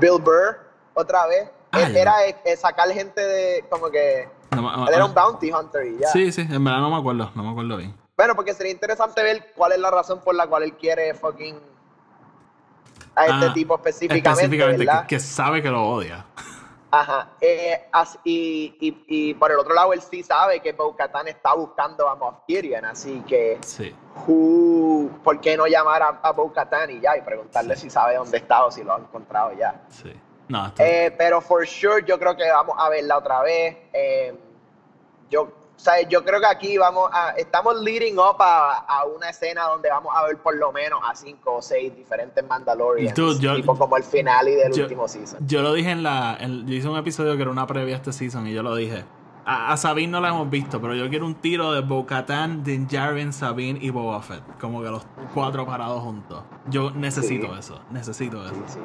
[0.00, 0.58] Bill Burr
[0.94, 1.50] otra vez?
[1.70, 2.14] Ah, Él era
[2.56, 3.64] sacar gente de.
[3.68, 4.28] Como que.
[4.50, 6.08] No me- Él era un bounty hunter y ya.
[6.08, 7.94] Sí, sí, en verdad no me acuerdo, no me acuerdo bien.
[8.16, 11.58] Bueno, porque sería interesante ver cuál es la razón por la cual él quiere fucking.
[13.16, 14.28] A este Ah, tipo específicamente.
[14.30, 15.00] Específicamente, ¿verdad?
[15.02, 16.24] que, que sabe que lo odia.
[16.90, 17.28] Ajá.
[17.40, 21.52] Eh, as- y, y, y por el otro lado, él sí sabe que Bo-Katan está
[21.54, 23.92] buscando a Moff Gideon, así que, Sí.
[24.26, 27.16] who- ¿por qué no llamar a, a Bo-Katan y ya?
[27.16, 29.82] Y preguntarle si sabe dónde está o si lo ha encontrado ya.
[29.88, 30.12] Sí.
[30.48, 33.76] No, Eh, pero for sure, yo creo que vamos a verla otra vez.
[33.92, 34.38] Eh,
[35.30, 39.30] yo, o sea, yo creo que aquí vamos a, estamos leading up a, a una
[39.30, 43.40] escena donde vamos a ver por lo menos a cinco o seis diferentes Mandalorians, Dude,
[43.40, 45.46] yo- tipo como el final y del yo- último season.
[45.46, 46.36] Yo lo dije en la.
[46.40, 48.74] en- yo hice un episodio que era una previa a este season y yo lo
[48.76, 49.04] dije.
[49.46, 52.86] A, a Sabine no la hemos visto, pero yo quiero un tiro de Bo-Katan, Din
[52.88, 54.42] Djarin, Sabine y Boba Fett.
[54.58, 55.04] Como que los
[55.34, 56.42] cuatro parados juntos.
[56.70, 57.58] Yo necesito Sí.
[57.58, 57.80] eso.
[57.90, 58.54] Necesito eso.
[58.54, 58.78] Sí, sí.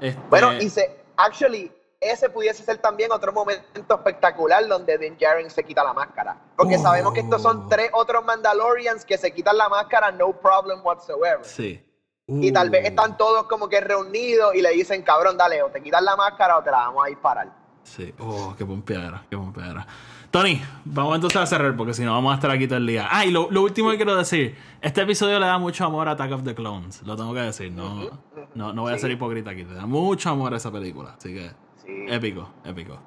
[0.00, 1.70] Este, Bueno, y se, actually,
[2.10, 6.36] ese pudiese ser también otro momento espectacular donde Din Djarin se quita la máscara.
[6.56, 6.82] Porque Oh.
[6.82, 11.40] sabemos que estos son tres otros Mandalorians que se quitan la máscara, no problem whatsoever.
[11.42, 11.82] Sí.
[12.28, 15.68] Y tal vez Uh, están todos como que reunidos y le dicen, cabrón, dale, o
[15.70, 17.52] te quitas la máscara o te la vamos a disparar.
[17.84, 18.12] Sí.
[18.18, 19.86] Oh, qué pompeadera, qué pompeadera.
[20.32, 23.06] Tony, vamos entonces a cerrar porque si no vamos a estar aquí todo el día.
[23.08, 24.58] Ah, y lo, lo último que quiero decir.
[24.80, 27.00] Este episodio le da mucho amor a Attack of the Clones.
[27.02, 27.70] Lo tengo que decir.
[27.70, 28.10] No,
[28.56, 29.64] no, no voy a ser hipócrita aquí.
[29.64, 31.14] Te da mucho amor a esa película.
[31.16, 31.52] Así que...
[31.86, 32.06] Sí.
[32.08, 32.98] Épico, épico.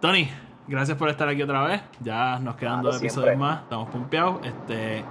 [0.00, 0.28] Tony,
[0.68, 1.82] gracias por estar aquí otra vez.
[2.00, 3.36] Ya nos quedan Claro, dos episodios siempre.
[3.36, 3.62] más.
[3.62, 4.40] Estamos pompeados.
[4.44, 5.04] Este,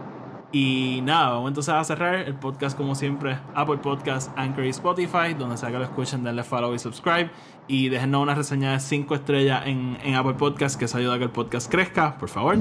[0.52, 3.38] y nada, vamos entonces a cerrar el podcast como siempre.
[3.56, 5.34] Apple Podcast, Anchor y Spotify.
[5.38, 7.30] Donde sea que lo escuchen, denle follow y subscribe.
[7.68, 11.18] Y déjenos una reseña de 5 estrellas en, en Apple Podcast, que eso ayuda a
[11.18, 12.58] que el podcast crezca, por favor.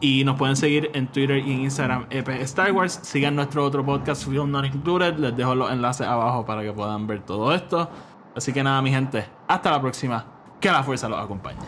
[0.00, 3.00] Y nos pueden seguir en Twitter y en Instagram, EP Star Wars.
[3.02, 5.16] Sigan nuestro otro podcast, Film Not Included.
[5.16, 7.88] Les dejo los enlaces abajo para que puedan ver todo esto.
[8.34, 10.24] Así que nada, mi gente, hasta la próxima.
[10.60, 11.58] Que la fuerza los acompañe.